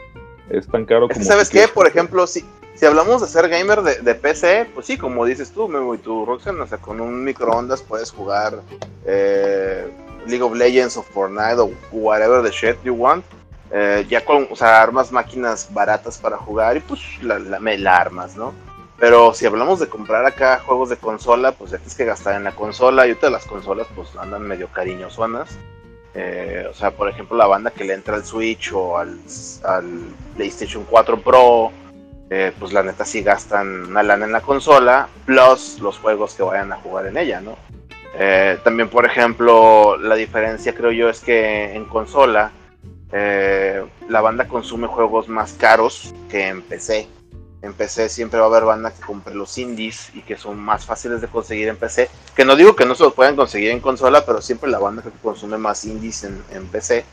[0.51, 1.69] Es tan caro como que, ¿sabes tú qué?
[1.69, 2.45] Por ejemplo, si,
[2.75, 5.99] si hablamos de ser gamer de, de PC, pues sí, como dices tú, Memo y
[5.99, 8.61] tú, Roxanne, o sea, con un microondas puedes jugar
[9.05, 9.91] eh,
[10.27, 13.25] League of Legends o Fortnite o whatever the shit you want.
[13.73, 18.37] Eh, ya con, o sea, armas máquinas baratas para jugar y pues la, la armas,
[18.37, 18.53] ¿no?
[18.99, 22.45] Pero si hablamos de comprar acá juegos de consola, pues ya tienes que gastar en
[22.45, 25.59] la consola y ahorita las consolas pues andan medio cariñosonas.
[26.19, 29.19] Eh, o sea, por ejemplo, la banda que le entra al Switch o al,
[30.35, 31.71] PlayStation 4 Pro,
[32.31, 36.43] eh, pues la neta sí gastan una lana en la consola, plus los juegos que
[36.43, 37.57] vayan a jugar en ella, ¿no?
[38.19, 42.51] Eh, también, por ejemplo, la diferencia creo yo es que en consola
[43.13, 47.09] la banda consume juegos más caros que en PC.
[47.67, 50.87] En PC siempre va a haber banda que compre los indies y que son más
[50.87, 52.09] fáciles de conseguir en PC.
[52.37, 55.03] Que no digo que no se los puedan conseguir en consola, pero siempre la banda
[55.03, 57.05] que consume más indies en, PC.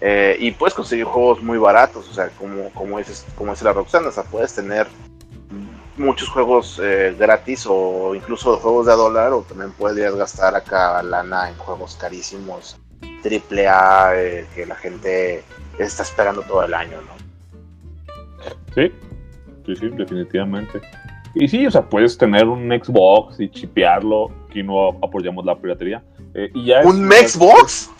[0.00, 3.72] Eh, y puedes conseguir juegos muy baratos, o sea, como, como, dices, como dice la
[3.72, 4.88] Roxana, o sea, puedes tener
[5.96, 11.00] muchos juegos eh, gratis o incluso juegos de a dólar, o también podrías gastar acá
[11.04, 12.76] lana en juegos carísimos,
[13.22, 15.44] triple A, eh, que la gente
[15.78, 17.14] está esperando todo el año, ¿no?
[18.74, 18.92] Sí,
[19.66, 20.80] sí, sí, definitivamente.
[21.34, 26.02] Y sí, o sea, puedes tener un Xbox y chipearlo, aquí no apoyamos la piratería.
[26.34, 27.90] Eh, y ya es- ¿Un Xbox?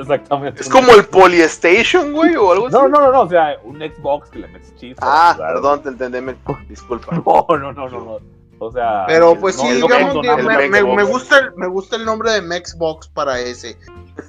[0.00, 0.60] Exactamente.
[0.62, 2.76] ¿Es como el Polystation, güey, o algo así?
[2.76, 4.98] No, no, no, no, o sea, un Xbox que le metes chip.
[5.00, 6.36] Ah, perdón, te entendí, me-
[6.68, 7.14] disculpa.
[7.24, 8.18] No, no, no, no, no.
[8.60, 9.04] O sea.
[9.08, 12.30] Pero pues no, sí, es digamos, que me, me- gusta el, me gusta el nombre
[12.32, 13.76] de Mexbox para ese.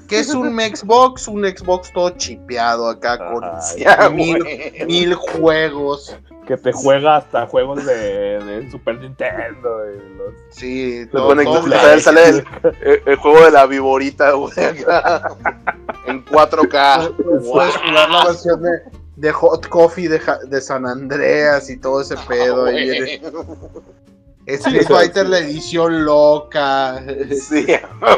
[0.07, 1.27] ¿Qué es un Mexbox?
[1.27, 4.43] Un Xbox todo chipeado acá con mil,
[4.87, 6.17] mil juegos.
[6.47, 9.79] Que te juega hasta juegos de, de Super Nintendo.
[9.91, 12.45] y los- Sí, todo, sale, sale el,
[12.81, 15.27] el- el juego de la viborita, güey, acá,
[16.07, 17.15] en 4K.
[17.51, 18.69] Puedes jugar la versión de,
[19.15, 22.65] de Hot Coffee de, San Andreas y todo ese pedo.
[22.65, 23.21] ahí viene.
[24.47, 25.31] Street Sí, Fighter, sí.
[25.31, 27.03] la edición loca.
[27.31, 27.65] Sí,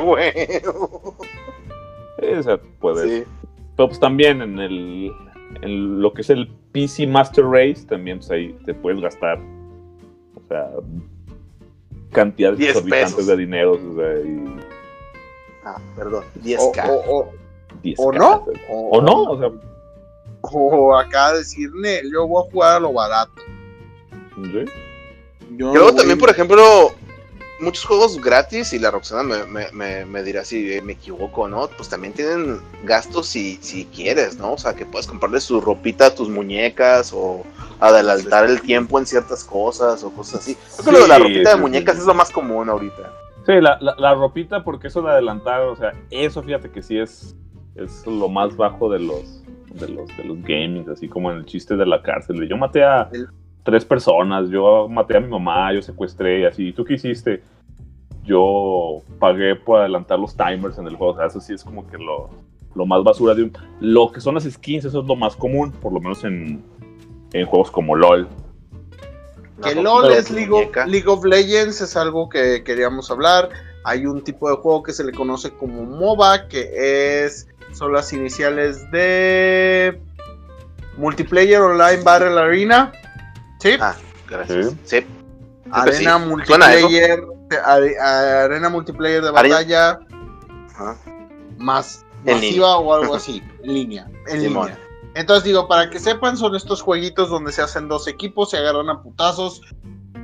[0.03, 0.34] güey.
[2.19, 3.09] Sí, o sea, puedes.
[3.09, 3.23] Sí.
[3.78, 5.11] Pero pues también en el
[5.61, 9.39] en lo que es el PC Master Race, también pues ahí te puedes gastar.
[10.36, 10.69] O sea,
[12.11, 13.28] cantidades 10 exorbitantes pesos.
[13.28, 13.71] de dinero.
[13.71, 14.45] O sea, y
[15.65, 16.88] Ah, perdón, O, 10K.
[16.91, 17.32] o- o-
[17.82, 18.45] 10 o no.
[18.69, 19.49] O no, o sea,
[20.41, 23.41] O acá decir, "Nel, yo voy a jugar a lo barato.
[24.36, 24.65] sí.
[25.57, 26.91] Yo también, voy- por ejemplo,
[27.59, 31.47] muchos juegos gratis, y la Roxana me, me, me, me dirá si me equivoco o
[31.47, 34.53] no, pues también tienen gastos si, si quieres, ¿no?
[34.53, 37.43] O sea, que puedes comprarle su ropita a tus muñecas o
[37.79, 40.57] adelantar el tiempo en ciertas cosas o cosas así.
[40.77, 42.01] Creo que lo de la ropita sí, de muñecas sí.
[42.01, 43.13] es lo más común ahorita.
[43.45, 46.97] Sí, la, la, la ropita, porque eso de adelantar, o sea, eso fíjate que sí
[46.99, 47.35] es,
[47.75, 49.41] es lo más bajo de los,
[49.73, 52.39] de los de los gaming, así como en el chiste de la cárcel.
[52.39, 53.29] de Yo maté a El-
[53.68, 56.72] tres personas, yo maté a mi mamá, yo secuestré, y así.
[56.72, 57.43] ¿Tú qué hiciste?
[58.24, 61.11] Yo pagué por adelantar los timers en el juego.
[61.11, 62.30] O sea, eso sí es como que lo,
[62.76, 63.51] lo más basura de un.
[63.82, 66.63] Lo que son las skins, eso es lo más común, por lo menos en,
[67.34, 68.30] en juegos como LOL.
[69.61, 70.74] Que LOL es League of.
[70.88, 73.49] League of Legends, es algo que queríamos hablar.
[73.84, 78.13] Hay un tipo de juego que se le conoce como MOBA, que es son las
[78.13, 79.99] iniciales de
[80.95, 82.93] Multiplayer Online Battle Arena.
[83.59, 83.71] ¿Sí?
[83.79, 83.95] Ah,
[84.29, 84.67] gracias.
[84.83, 84.99] Sí.
[84.99, 85.05] Sí.
[85.71, 86.25] Arena sí.
[86.25, 87.23] Multiplayer.
[87.65, 89.99] are- Arena Multiplayer de batalla
[90.75, 90.97] Ajá.
[91.57, 93.41] más En masiva o algo así.
[93.63, 94.07] En línea.
[94.27, 94.67] En Simón.
[94.67, 94.83] línea.
[95.15, 98.89] Entonces digo, para que sepan, son estos jueguitos donde se hacen dos equipos, se agarran
[98.89, 99.61] a putazos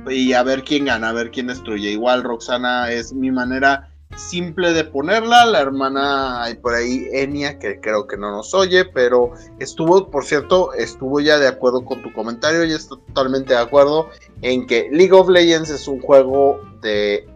[0.08, 1.90] y a ver quién gana, a ver quién destruye.
[1.90, 5.44] Igual Roxana es mi manera simple de ponerla.
[5.46, 10.24] La hermana hay por ahí, Enia, que creo que no nos oye, pero estuvo, por
[10.24, 14.08] cierto, estuvo ya de acuerdo con tu comentario y está totalmente de acuerdo
[14.42, 17.28] en que League of Legends es un juego de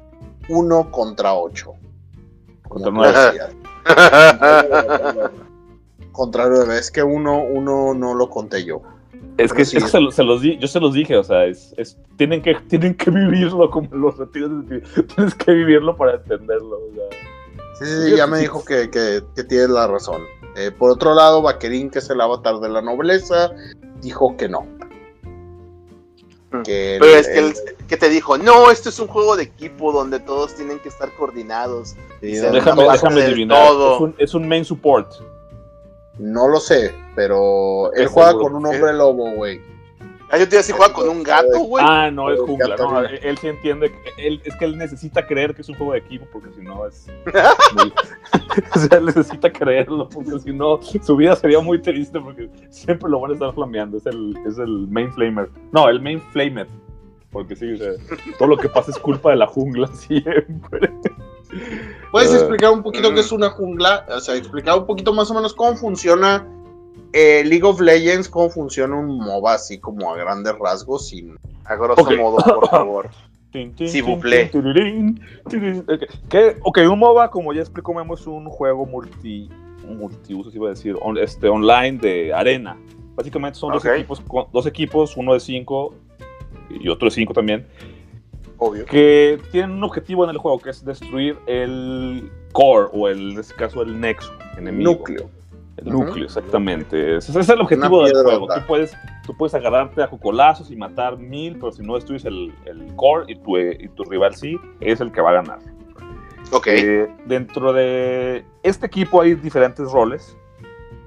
[0.48, 1.74] uno contra ocho.
[2.68, 3.18] Como Contra tú nueve.
[3.32, 3.54] decías.
[6.12, 8.82] Contra nueve, es que uno, uno no lo conté yo.
[9.38, 9.76] Es que, sí.
[9.78, 11.96] es que se, lo- se los di, yo se los dije, o sea, es, es-
[12.16, 14.68] tienen, que, tienen que vivirlo como los retiros.
[14.68, 14.80] de-
[15.14, 16.76] Tienes que vivirlo para entenderlo.
[16.76, 17.18] o sea.
[17.78, 20.20] Sí, sí, sí, ya me dijo que, que, que tienes la razón.
[20.56, 23.52] Eh, por otro lado, Vaquerín, que es el avatar de la nobleza,
[24.02, 24.66] dijo que no.
[26.64, 27.54] Que el- Pero es que, el- él,
[27.86, 31.12] que te dijo, no, esto es un juego de equipo donde todos tienen que estar
[31.14, 31.90] coordinados.
[32.20, 33.68] sí, Déjame, déjame adivinar.
[33.68, 33.94] todo.
[33.94, 35.12] Es un, es un main support.
[36.18, 38.44] No lo sé, pero él juega seguro.
[38.46, 39.60] con un hombre lobo, güey.
[40.30, 41.82] Ah, yo te iba a decir, juega con un gato, güey.
[41.88, 42.76] Ah, no, es El jungla.
[42.76, 43.14] No, ninja.
[43.22, 43.90] él sí entiende.
[43.90, 46.60] que- Él, es que él necesita creer que es un juego de equipo, porque si
[46.60, 47.06] no es.
[47.76, 47.92] muy-
[48.74, 53.08] o sea, él necesita creerlo, porque si no, su vida sería muy triste, porque siempre
[53.08, 53.96] lo van a estar flameando.
[53.96, 55.48] Es el, es el main flamer.
[55.72, 56.66] No, el main flamer.
[57.38, 57.92] Porque sí, o sea,
[58.38, 60.90] todo lo que pasa es culpa de la jungla siempre.
[62.10, 64.04] ¿Puedes Eh, explicar un poquito qué es una jungla?
[64.08, 66.44] O sea, explicar un poquito más o menos cómo funciona
[67.12, 71.36] eh, League of Legends, cómo funciona un MOBA así como a grandes rasgos sin...
[71.64, 73.08] A grosso modo, por favor.
[74.50, 75.84] Tirirín, tirirín.
[76.62, 79.48] Ok, un MOBA, como ya explicó Memo, es un juego multi,
[79.86, 82.76] multiusos, iba a decir, on- este, online de arena.
[83.14, 84.22] Básicamente son dos, equipos,
[84.52, 85.94] dos equipos, uno de cinco
[86.70, 87.66] y otro de cinco también,
[88.58, 88.84] Obvio.
[88.86, 93.38] que tienen un objetivo en el juego, que es destruir el core, o el, en
[93.38, 94.92] este caso el nexo enemigo.
[94.92, 95.30] Núcleo.
[95.76, 97.18] El núcleo, exactamente.
[97.18, 98.48] Ese es el objetivo del juego.
[98.48, 102.52] Tú puedes, tú puedes agarrarte a cocolazos y matar mil, pero si no destruyes el,
[102.64, 105.60] el core y tu, y tu rival sí, es el que va a ganar.
[106.50, 106.66] Ok.
[106.66, 110.36] Eh, dentro de este equipo hay diferentes roles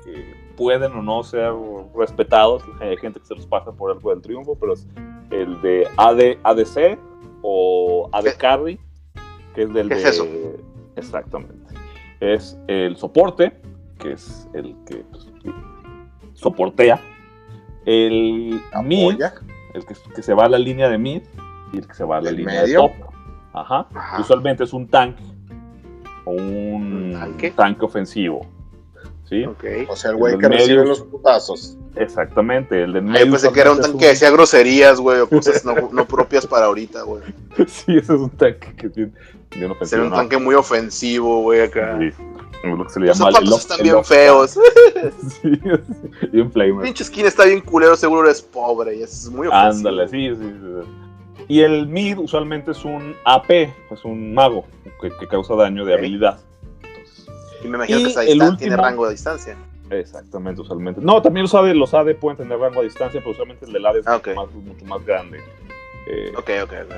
[0.06, 1.52] que pueden o no ser
[1.94, 2.64] respetados.
[2.80, 4.74] Hay gente que se los pasa por algo del triunfo, pero
[5.32, 7.00] el de AD, ADC
[7.42, 8.34] o AD ¿Qué?
[8.38, 8.80] Carry,
[9.56, 10.02] que es del ¿Qué de...
[10.02, 10.28] es eso?
[10.96, 11.74] Exactamente.
[12.20, 13.60] Es el soporte,
[14.00, 15.28] que es el que pues,
[16.34, 17.00] soportea.
[17.86, 19.20] El mid,
[19.74, 21.24] el que, que se va a la línea de mid
[21.74, 22.82] y el que se va a la ¿El línea medio?
[22.84, 23.12] de top.
[23.54, 23.88] Ajá.
[23.94, 24.22] Ajá.
[24.22, 25.24] Usualmente es un tanque
[26.26, 27.84] o un ¿Un tanque?
[27.86, 28.46] ofensivo.
[29.32, 29.46] ¿Sí?
[29.46, 29.64] Ok.
[29.88, 30.90] O sea, el güey que recibe medio.
[30.90, 31.78] los putazos.
[31.96, 32.84] Exactamente.
[32.84, 33.26] El de medio.
[33.28, 36.46] yo pensé que era un tanque que decía groserías, güey, o cosas no, no propias
[36.46, 37.24] para ahorita, güey.
[37.66, 39.12] Sí, ese es un tanque que tiene,
[39.50, 39.74] tiene.
[39.84, 40.18] Sería un ¿no?
[40.18, 41.98] tanque muy ofensivo, güey, acá.
[41.98, 42.08] Sí.
[42.62, 44.60] Es lo que se le Los llama zapatos están bien feos.
[45.42, 46.84] Sí, un flamer.
[46.84, 48.98] Pinche skin está bien culero, seguro eres pobre.
[48.98, 49.90] Y eso es muy ofensivo.
[49.90, 51.46] Ándale, sí, sí, sí.
[51.48, 54.66] Y el mid usualmente es un AP, es un mago
[55.02, 56.38] que, que causa daño de habilidad.
[57.64, 59.58] Y me imagino Y que esa el distancia tiene último- rango de distancia.
[59.90, 61.02] exactamente, usualmente.
[61.02, 63.86] No, también los AD, los AD pueden tener rango a distancia, pero usualmente el del
[63.86, 64.36] AD es Ah, mucho, ok.
[64.36, 65.40] más, mucho más grande.
[66.08, 66.96] Eh, Ok, ok, ok.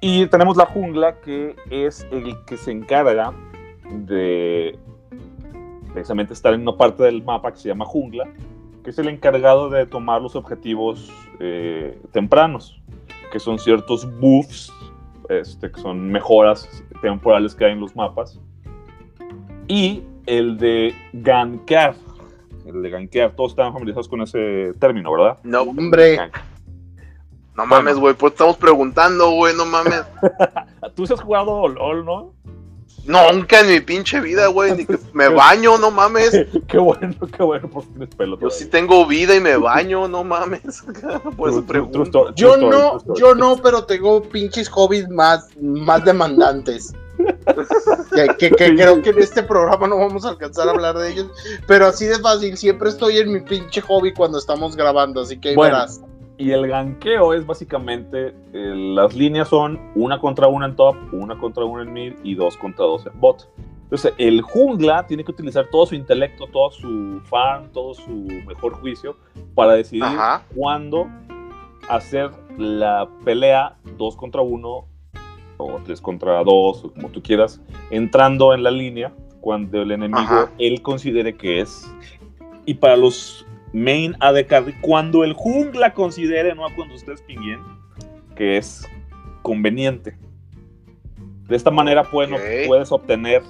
[0.00, 3.32] Y tenemos la jungla, que es el que se encarga
[3.90, 4.76] de
[5.92, 8.28] precisamente estar en una parte del mapa que se llama jungla,
[8.82, 12.80] que es el encargado de tomar los objetivos eh, tempranos,
[13.30, 14.72] que son ciertos buffs,
[15.28, 16.68] este, que son mejoras
[17.00, 18.40] temporales que hay en los mapas,
[19.68, 21.94] y el de gankear.
[22.66, 25.38] El de gankear, todos están familiarizados con ese término, ¿verdad?
[25.42, 26.18] No, Hombre,
[27.56, 30.02] no mames, güey, pues estamos preguntando, güey, no mames.
[30.94, 32.32] Tú sí has jugado LOL, ¿no?
[33.04, 36.46] Nunca en mi pinche vida, güey, ni que me baño, no mames.
[36.68, 38.38] qué bueno, qué bueno, porque tienes pelo.
[38.38, 40.84] Yo sí tengo vida y me baño, no mames.
[41.36, 42.34] Por eso true pregunto.
[42.34, 46.94] yo no, yo no, pero tengo pinches hobbies más, más demandantes.
[48.14, 48.74] Que, que- que Sí.
[48.76, 51.26] creo que en este programa no vamos a alcanzar a hablar de ellos.
[51.66, 55.50] Pero así de fácil, siempre estoy en mi pinche hobby cuando estamos grabando, así que
[55.50, 55.74] ahí Bueno.
[55.76, 56.02] verás.
[56.38, 61.38] Y el ganqueo es básicamente, eh, las líneas son una contra una en top, una
[61.38, 63.48] contra una en mid y dos contra dos en bot.
[63.84, 68.10] Entonces, el jungla tiene que utilizar todo su intelecto, todo su farm, todo su
[68.46, 69.16] mejor juicio
[69.54, 70.42] para decidir Ajá.
[70.56, 71.06] cuándo
[71.88, 74.86] hacer la pelea dos contra uno
[75.56, 80.18] o tres contra dos, o como tú quieras, entrando en la línea cuando el enemigo
[80.20, 80.50] Ajá.
[80.58, 81.92] él considere que es.
[82.64, 87.60] Y para los main AD carry, cuando el jungla considere, no cuando ustedes pinguen,
[88.36, 88.88] que es
[89.42, 90.16] conveniente.
[91.48, 92.40] De esta manera pueden- Ok.
[92.66, 93.42] puedes obtener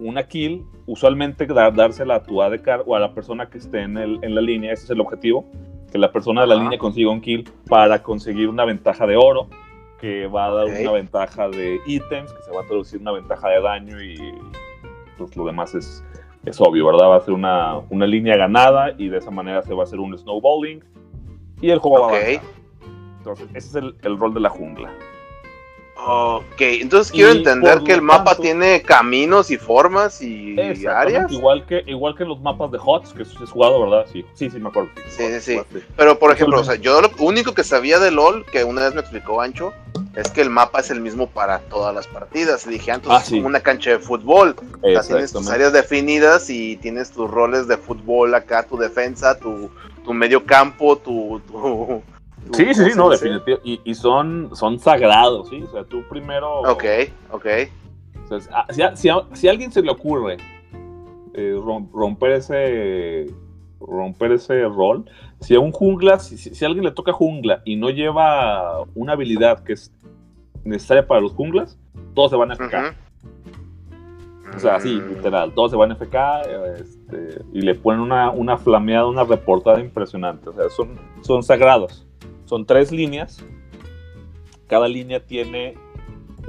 [0.00, 3.82] una kill, usualmente dar- dársela a tu AD carry o a la persona que esté
[3.82, 5.44] en, el- en la línea, ese es el objetivo,
[5.92, 6.62] que la persona de la Ajá.
[6.64, 9.48] línea consiga un kill para conseguir una ventaja de oro,
[10.04, 13.48] que va a dar una ventaja de ítems, que se va a traducir una ventaja
[13.48, 14.34] de daño y
[15.16, 16.04] pues lo demás es,
[16.44, 17.08] es obvio, ¿verdad?
[17.08, 19.98] Va a ser una, una línea ganada y de esa manera se va a hacer
[19.98, 20.84] un snowballing
[21.62, 22.42] y el juego va a avanzar.
[23.16, 24.92] Entonces, ese es el, el rol de la jungla.
[26.06, 31.32] Ok, entonces quiero Y entender que el mapa tanto- tiene caminos y formas y áreas.
[31.32, 34.06] Igual que, igual que los mapas de HOTS, que es jugado, ¿verdad?
[34.12, 34.90] Sí, sí, sí me acuerdo.
[35.08, 35.52] Sí, sí, sí.
[35.54, 35.82] Jugaste.
[35.96, 38.94] Pero por ejemplo, o sea, yo lo único que sabía de LOL, que una vez
[38.94, 39.72] me explicó Ancho,
[40.14, 42.66] es que el mapa es el mismo para todas las partidas.
[42.66, 43.36] Le dije, ah, entonces Ah, es sí.
[43.36, 44.54] como una cancha de fútbol.
[44.82, 49.38] O sea, tienes tus áreas definidas y tienes tus roles de fútbol acá, tu defensa,
[49.38, 49.70] tu,
[50.04, 52.02] tu medio campo, tu- tu-
[52.52, 53.60] Sí, sí, sí, ¿cómo no, definitivamente.
[53.64, 55.62] Y, y son, son sagrados, ¿sí?
[55.62, 56.60] O sea, tú primero.
[56.60, 56.84] Ok,
[57.30, 57.46] ok.
[58.30, 60.36] o sea, ah, si, a, si a- si a alguien se le ocurre
[61.34, 63.26] eh, rom- romper ese.
[63.80, 65.04] romper ese rol.
[65.40, 69.12] Si a un jungla, si, si a alguien le toca jungla y no lleva una
[69.12, 69.92] habilidad que es
[70.64, 71.78] necesaria para los junglas,
[72.14, 72.94] todos se van a FK.
[74.54, 75.08] O sea, sí, Mm.
[75.16, 76.42] literal, todos se van a FK
[76.78, 80.48] este, y le ponen una, una flameada, una reportada impresionante.
[80.48, 82.06] O sea, son, son sagrados.
[82.44, 83.44] Son tres líneas.
[84.66, 85.74] Cada línea tiene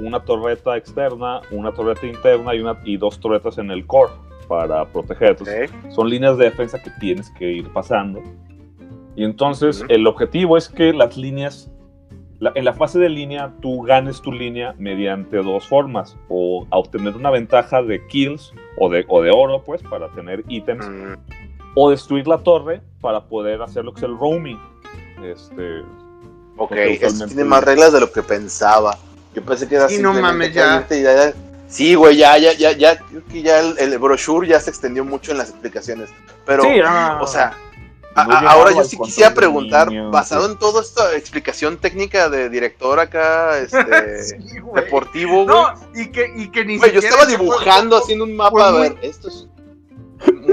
[0.00, 4.12] una torreta externa, una torreta interna y, una, y dos torretas en el core
[4.48, 5.30] para proteger.
[5.30, 8.22] Entonces, son líneas de defensa que tienes que ir pasando.
[9.14, 11.70] Y entonces el objetivo es que las líneas,
[12.38, 16.16] la- en la fase de línea, tú ganes tu línea mediante dos formas.
[16.28, 20.44] O a obtener una ventaja de kills o de, o de oro, pues, para tener
[20.48, 20.86] ítems.
[21.74, 24.58] O destruir la torre para poder hacer lo que es el roaming.
[25.32, 25.82] Este,
[26.58, 28.96] Ok, esto tiene más reglas de lo que pensaba.
[29.34, 30.62] Yo pensé que era Sí, no mames, ya.
[30.64, 31.34] caliente y ya-
[31.68, 35.04] Sí, güey, ya, ya, ya, ya, creo que ya el, el brochure ya se extendió
[35.04, 36.08] mucho en las explicaciones.
[36.46, 37.18] Pero, Sí, ah.
[37.20, 37.52] o sea,
[38.14, 40.52] a- a- ahora yo sí quisiera preguntar, niños, basado sí.
[40.52, 44.84] en toda esta explicación técnica de director acá, este, Sí, güey.
[44.84, 45.46] deportivo, güey.
[45.46, 48.68] No, y que, y que ni Güey, yo siquiera estaba fue- dibujando, haciendo un mapa,
[48.68, 49.46] a muy- ver, esto es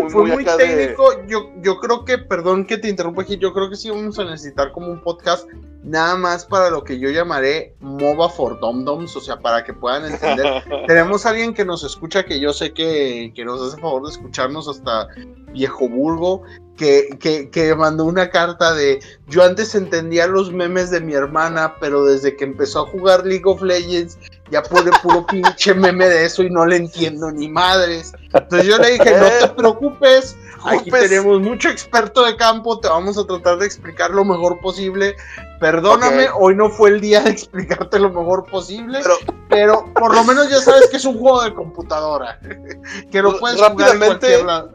[0.04, 0.66] muy, Fue muy muy acá de...
[0.66, 1.26] técnico.
[1.28, 4.26] Yo, yo creo que, perdón que te interrumpa aquí, yo creo que sí vamos a
[4.26, 5.48] necesitar como un podcast
[5.84, 10.06] nada más para lo que yo llamaré MOBA for Domdoms, o sea, para que puedan
[10.06, 10.64] entender.
[10.88, 14.12] Tenemos a alguien que nos escucha, que yo sé que, que nos hace favor de
[14.12, 15.08] escucharnos hasta
[15.52, 16.44] Viejo Burgo,
[16.78, 21.76] que, que, que mandó una carta de yo antes entendía los memes de mi hermana,
[21.80, 24.18] pero desde que empezó a jugar League of Legends
[24.54, 28.14] ya pone puro pinche meme de eso y no le entiendo ni madres.
[28.32, 33.18] Entonces yo le dije, no te preocupes, aquí tenemos mucho experto de campo, te vamos
[33.18, 35.16] a tratar de explicar lo mejor posible.
[35.60, 39.16] Perdóname, hoy no fue el día de explicarte lo mejor posible, Pero
[39.50, 42.40] pero por lo menos ya sabes que es un juego de computadora.
[43.12, 44.74] Que lo puedes jugar en cualquier lado.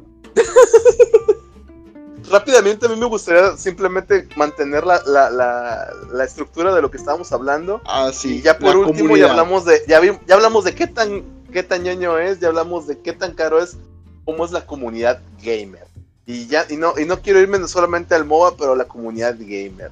[2.31, 6.97] Rápidamente a mí me gustaría simplemente mantener la, la, la, la estructura de lo que
[6.99, 7.81] estábamos hablando.
[7.87, 9.27] Ah, y sí, ya por la último comunidad.
[9.27, 12.49] ya hablamos de ya, vi- ya hablamos de qué tan qué tan ñoño es, ya
[12.49, 13.77] hablamos de qué tan caro es,
[14.25, 15.87] cómo es la comunidad gamer.
[16.27, 19.35] Y ya y no y no quiero irme solamente al MOBA, pero a la comunidad
[19.39, 19.91] gamer.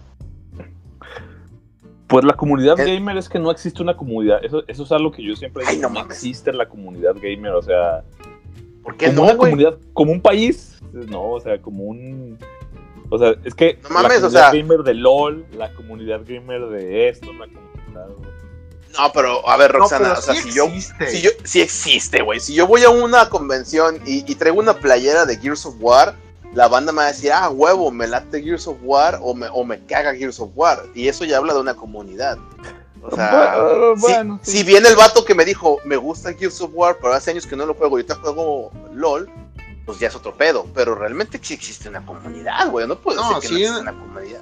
[2.06, 4.44] Pues la comunidad El- gamer es que no existe una comunidad.
[4.44, 5.88] Eso, eso es algo que yo siempre Ay, digo.
[5.88, 7.52] no no existe la comunidad gamer.
[7.52, 8.02] O sea,
[8.84, 10.75] ¿Por qué como no, una comunidad, como un país.
[11.06, 12.38] No, o sea, como un.
[13.10, 16.20] O sea, es que No mames, la o comunidad sea- gamer de LOL, la comunidad
[16.26, 18.06] gamer de esto, la comunidad.
[18.98, 21.06] No, pero a ver, No, Roxana, pero o sea, sí si yo existe.
[21.10, 22.40] si yo sí existe, güey.
[22.40, 26.14] Si yo voy a una convención y, y traigo una playera de Gears of War,
[26.54, 29.46] la banda me va a decir, ah, huevo, me late Gears of War o me,
[29.52, 30.82] o me caga Gears of War.
[30.94, 32.38] Y eso ya habla de una comunidad.
[33.02, 34.50] O sea, Bueno, si- bueno, sí.
[34.58, 37.46] si, viene el vato que me dijo, me gusta Gears of War, pero hace años
[37.46, 39.30] que no lo juego y ahorita juego LOL,
[39.86, 40.66] pues ya es otro pedo.
[40.74, 42.86] Pero realmente sí existe una comunidad, güey.
[42.86, 44.40] No puedo No, decir que sí, no existe una comunidad.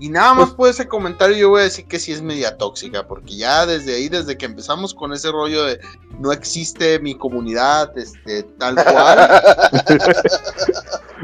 [0.00, 3.06] Y nada más por ese comentario yo voy a decir que sí es media tóxica,
[3.06, 5.78] porque ya desde ahí, desde que empezamos con ese rollo de
[6.18, 9.30] no existe mi comunidad, este, tal cual,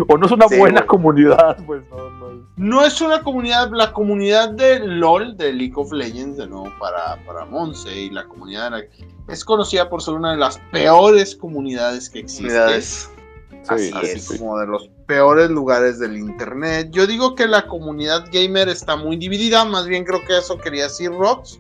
[0.09, 0.87] O no es una Sí, buena güey.
[0.87, 2.28] comunidad, pues no, no.
[2.57, 7.23] No es una comunidad, la comunidad de LOL, de League of Legends, de nuevo para,
[7.27, 8.85] para Monse, y la comunidad de la-
[9.33, 12.45] es conocida por ser una de las peores comunidades que existe.
[12.49, 13.11] Comunidades.
[13.51, 14.25] Sí, Así sí, es.
[14.29, 14.39] sí.
[14.39, 16.89] como de los peores lugares del internet.
[16.91, 20.85] Yo digo que la comunidad gamer está muy dividida, más bien creo que eso quería
[20.85, 21.59] decir Rox.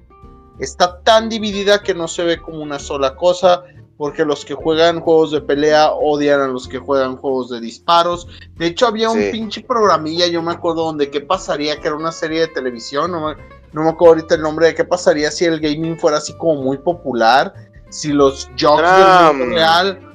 [0.58, 3.62] Está tan dividida que no se ve como una sola cosa,
[3.98, 8.28] porque los que juegan juegos de pelea odian a los que juegan juegos de disparos.
[8.56, 12.12] De hecho, había un pinche programilla, yo me acuerdo, donde qué pasaría, que era una
[12.12, 13.34] serie de televisión, no me,
[13.72, 16.62] no me acuerdo ahorita el nombre de qué pasaría si el gaming fuera así como
[16.62, 17.52] muy popular,
[17.90, 20.08] si los jocks Era, del mundo real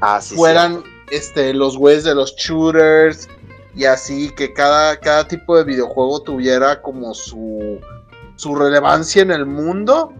[0.00, 3.28] Ah, sí, fueran este, los güeyes de los shooters
[3.74, 7.78] y así que cada, cada tipo de videojuego tuviera como su,
[8.36, 10.12] su relevancia en el mundo.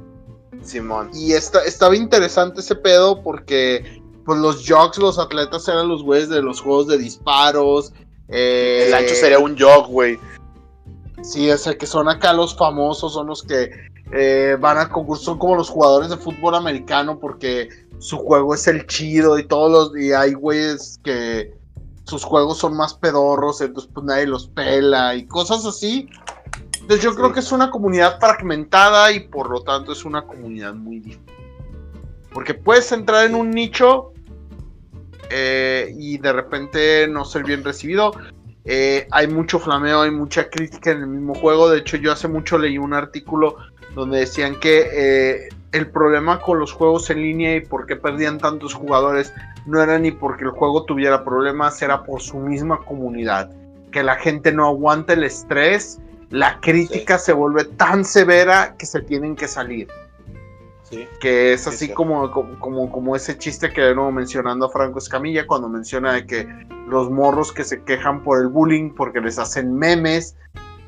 [0.63, 1.11] Simón.
[1.15, 6.29] Y esta, estaba interesante ese pedo porque pues los jocks, los atletas eran los güeyes
[6.29, 7.93] de los juegos de disparos.
[8.29, 10.19] eh, El ancho sería un jog, güey.
[11.23, 13.71] Sí, es el que son acá los famosos, son los que
[14.13, 18.67] eh, van a concurso, son como los jugadores de fútbol americano porque su juego es
[18.67, 21.53] el chido y todos los, y hay güeyes que
[22.05, 26.09] sus juegos son más pedorros, entonces pues nadie los pela y cosas así.
[26.91, 27.19] Entonces yo Sí.
[27.19, 31.23] creo que es una comunidad fragmentada y por lo tanto es una comunidad muy difícil.
[32.33, 34.13] Porque puedes entrar en un nicho
[35.31, 38.11] eh, y de repente no ser bien recibido.
[38.65, 41.71] Eh, hay mucho flameo, hay mucha crítica en el mismo juego.
[41.71, 43.55] De hecho, yo hace mucho leí un artículo
[43.95, 48.39] donde decían que eh, el problema con los juegos en línea y por qué perdían
[48.39, 49.33] tantos jugadores
[49.65, 53.49] no era ni porque el juego tuviera problemas, era por su misma comunidad.
[53.93, 56.01] Que la gente no aguanta el estrés,
[56.31, 59.89] la crítica se vuelve tan severa que se tienen que salir.
[60.85, 61.07] Sí.
[61.21, 64.99] Que es Sí, así como, como, como ese chiste que de nuevo mencionando a Franco
[64.99, 66.49] Escamilla cuando menciona de que
[66.89, 70.35] los morros que se quejan por el bullying porque les hacen memes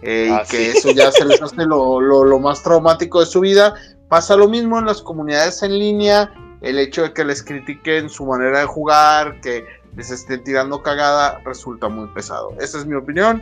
[0.03, 0.79] eh, Ah, y que sí.
[0.79, 3.75] eso ya se les hace lo, lo- lo más traumático de su vida.
[4.09, 8.27] Pasa lo mismo en las comunidades en línea, el hecho de que les critiquen su
[8.27, 9.65] manera de jugar, que
[9.97, 12.51] les estén tirando cagada, resulta muy pesado.
[12.61, 13.41] Esa es mi opinión.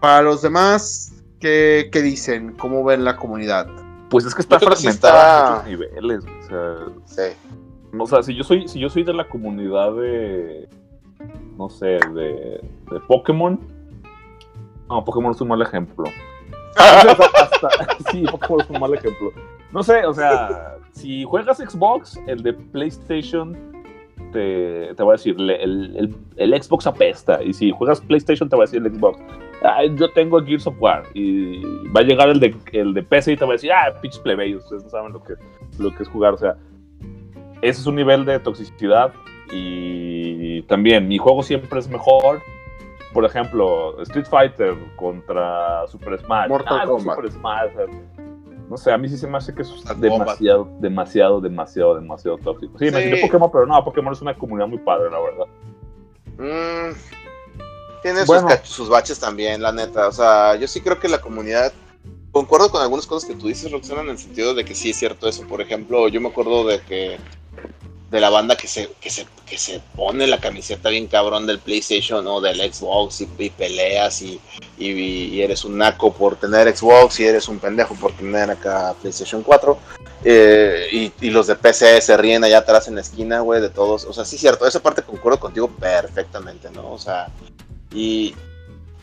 [0.00, 1.12] Para los demás,
[1.44, 2.54] ¿qué, qué dicen?
[2.58, 3.66] ¿Cómo ven la comunidad?
[4.08, 6.24] Pues es que está sí fragmentada está- a muchos niveles.
[6.24, 6.74] O sea,
[7.04, 7.36] Sí.
[7.98, 10.68] o sea, si yo soy, si yo soy de la comunidad de.
[11.58, 13.60] No sé, de, de Pokémon.
[14.88, 16.04] No, Pokémon es un mal ejemplo.
[16.76, 17.68] Hasta-
[18.10, 19.30] sí, Pokémon es un mal ejemplo.
[19.70, 23.54] No sé, o sea, si juegas Xbox, el de PlayStation
[24.32, 27.42] te, te va a decir, el, el- el Xbox apesta.
[27.42, 29.18] Y si juegas PlayStation, te va a decir el Xbox.
[29.64, 31.04] "Ay, yo tengo Gears of War.
[31.14, 33.92] Y va a llegar el de, el de PC y te va a decir, ah,
[34.00, 35.34] pinches plebeyos, ustedes no saben lo que,
[35.78, 36.34] lo que es jugar.
[36.34, 36.56] O sea,
[37.62, 39.12] ese es un nivel de toxicidad.
[39.52, 42.40] Y también, mi juego siempre es mejor.
[43.12, 46.48] Por ejemplo, Street Fighter contra Super Smash.
[46.48, 47.16] Mortal Ah, Kombat.
[47.16, 47.72] Super Smash.
[47.74, 47.86] sea,
[48.68, 51.94] no sé, a mí sí se me hace que eso es Mortal demasiado, demasiado, demasiado,
[51.94, 52.76] demasiado tóxico.
[52.78, 52.94] Sí, Sí.
[52.94, 55.46] mencioné Pokémon, pero no, Pokémon es una comunidad muy padre, la verdad.
[56.38, 56.92] Mm,
[58.04, 58.48] tiene Bueno.
[58.64, 60.08] sus, baches también, la neta.
[60.08, 61.72] O sea, yo sí creo que la comunidad.
[62.32, 64.98] Concuerdo con algunas cosas que tú dices, Roxana, en el sentido de que sí es
[64.98, 65.46] cierto eso.
[65.46, 67.18] Por ejemplo, yo me acuerdo de que.
[68.10, 71.58] De la banda que se, que se, que se pone la camiseta bien cabrón del
[71.58, 74.38] PlayStation o del Xbox y, y peleas y,
[74.78, 78.94] y, y eres un naco por tener Xbox y eres un pendejo por tener acá
[79.00, 79.78] PlayStation 4.
[80.24, 83.70] Eh, y, y los de PC se ríen allá atrás en la esquina, güey, de
[83.70, 84.04] todos.
[84.04, 86.92] O sea, sí es cierto, esa parte concuerdo contigo perfectamente, ¿no?
[86.92, 87.28] O sea,
[87.94, 88.34] y...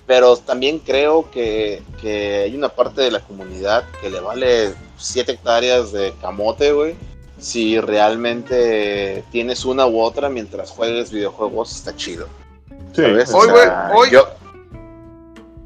[0.08, 5.32] Pero también creo que, que hay una parte de la comunidad que le vale 7
[5.32, 6.96] hectáreas de camote, güey.
[7.40, 12.28] Si realmente tienes una u otra mientras juegues videojuegos, está chido.
[12.94, 13.34] ¿sabes?
[13.34, 14.28] O Hoy, sea, hoy- yo-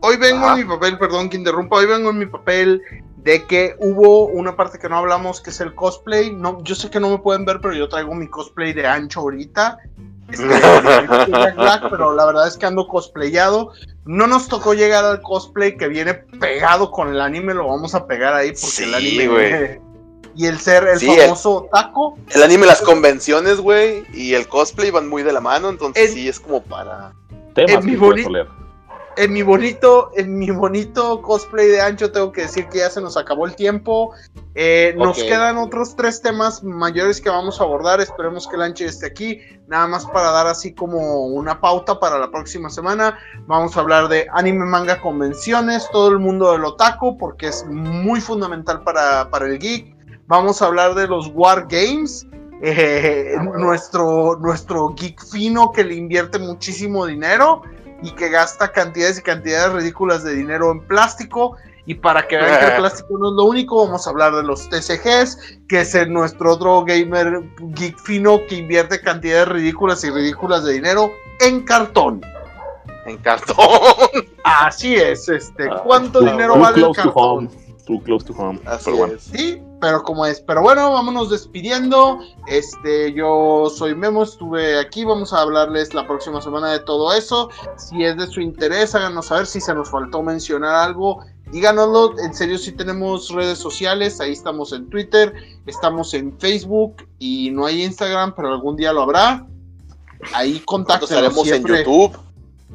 [0.01, 0.59] Hoy vengo Ajá.
[0.59, 2.79] en mi papel, perdón que interrumpa, hoy vengo en mi papel
[3.17, 6.31] de que hubo una parte que no hablamos que es el cosplay.
[6.31, 9.21] No, yo sé que no me pueden ver, pero yo traigo mi cosplay de ancho
[9.21, 9.79] ahorita.
[10.29, 10.59] Este, de
[11.31, 13.71] Jack Black, pero la verdad es que ando cosplayado.
[14.05, 18.05] No nos tocó llegar al cosplay que viene pegado con el anime, lo vamos a
[18.07, 19.79] pegar ahí porque Sí, el anime güey.
[20.35, 22.17] y el ser el Sí, el- famoso taco.
[22.33, 26.13] El anime, las convenciones, güey, y el cosplay van muy de la mano, entonces En-
[26.13, 27.13] sí es como para...
[27.55, 28.47] Temas En mi que boni-.
[29.17, 33.01] En mi bonito, en mi bonito cosplay de ancho tengo que decir que ya se
[33.01, 34.13] nos acabó el tiempo.
[34.53, 37.99] Eh, Nos quedan otros tres temas mayores que vamos a abordar.
[38.01, 39.41] Esperemos que el ancho esté aquí.
[39.67, 43.17] Nada más para dar así como una pauta para la próxima semana.
[43.47, 48.21] Vamos a hablar de anime, manga, convenciones, todo el mundo del otaku, porque es muy
[48.21, 49.95] fundamental para, para el geek.
[50.27, 52.25] Vamos a hablar de los War Games.
[52.61, 57.61] eh, nuestro, nuestro geek fino que le invierte muchísimo dinero
[58.01, 61.57] y que gasta cantidades y cantidades ridículas de dinero en plástico.
[61.87, 64.43] Y para que vean que el plástico no es lo único, vamos a hablar de
[64.43, 70.09] los TCGs, que es el- nuestro otro gamer geek fino que invierte cantidades ridículas y
[70.09, 72.21] ridículas de dinero en cartón.
[73.05, 73.55] En cartón.
[74.43, 77.49] Así es, este, Ah, ¿cuánto dinero vale el cartón?
[77.85, 78.59] Too close to home.
[78.65, 79.13] Así Pero bueno.
[79.13, 79.23] es.
[79.23, 80.41] Sí, pero como es.
[80.41, 82.19] Pero bueno, vámonos despidiendo.
[82.47, 85.05] Este, yo soy Memo, estuve aquí.
[85.05, 87.49] Vamos a hablarles la próxima semana de todo eso.
[87.77, 91.23] Si es de su interés, háganos saber si se nos faltó mencionar algo.
[91.51, 92.17] Díganoslo.
[92.19, 95.33] En serio, si tenemos redes sociales, ahí estamos en Twitter,
[95.67, 99.45] estamos en Facebook y no hay Instagram, pero algún día lo habrá.
[100.33, 100.63] Ahí
[101.01, 102.17] estaremos en YouTube.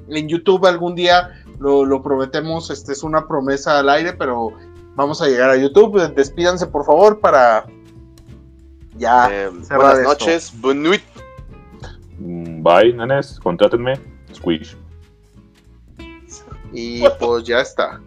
[0.08, 4.52] en YouTube algún día lo, lo prometemos, este es una promesa al aire, pero
[4.96, 6.14] vamos a llegar a YouTube.
[6.14, 7.66] Despídanse por favor para
[8.96, 10.02] ya Eh, buenas esto.
[10.08, 10.60] noches.
[10.60, 11.02] Buenas nuit.
[12.18, 13.38] Mm, Bye, nenes.
[13.40, 13.94] Contrátenme.
[14.34, 14.76] Squish.
[16.72, 18.00] y pues ya está.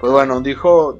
[0.00, 0.98] Pues bueno, dijo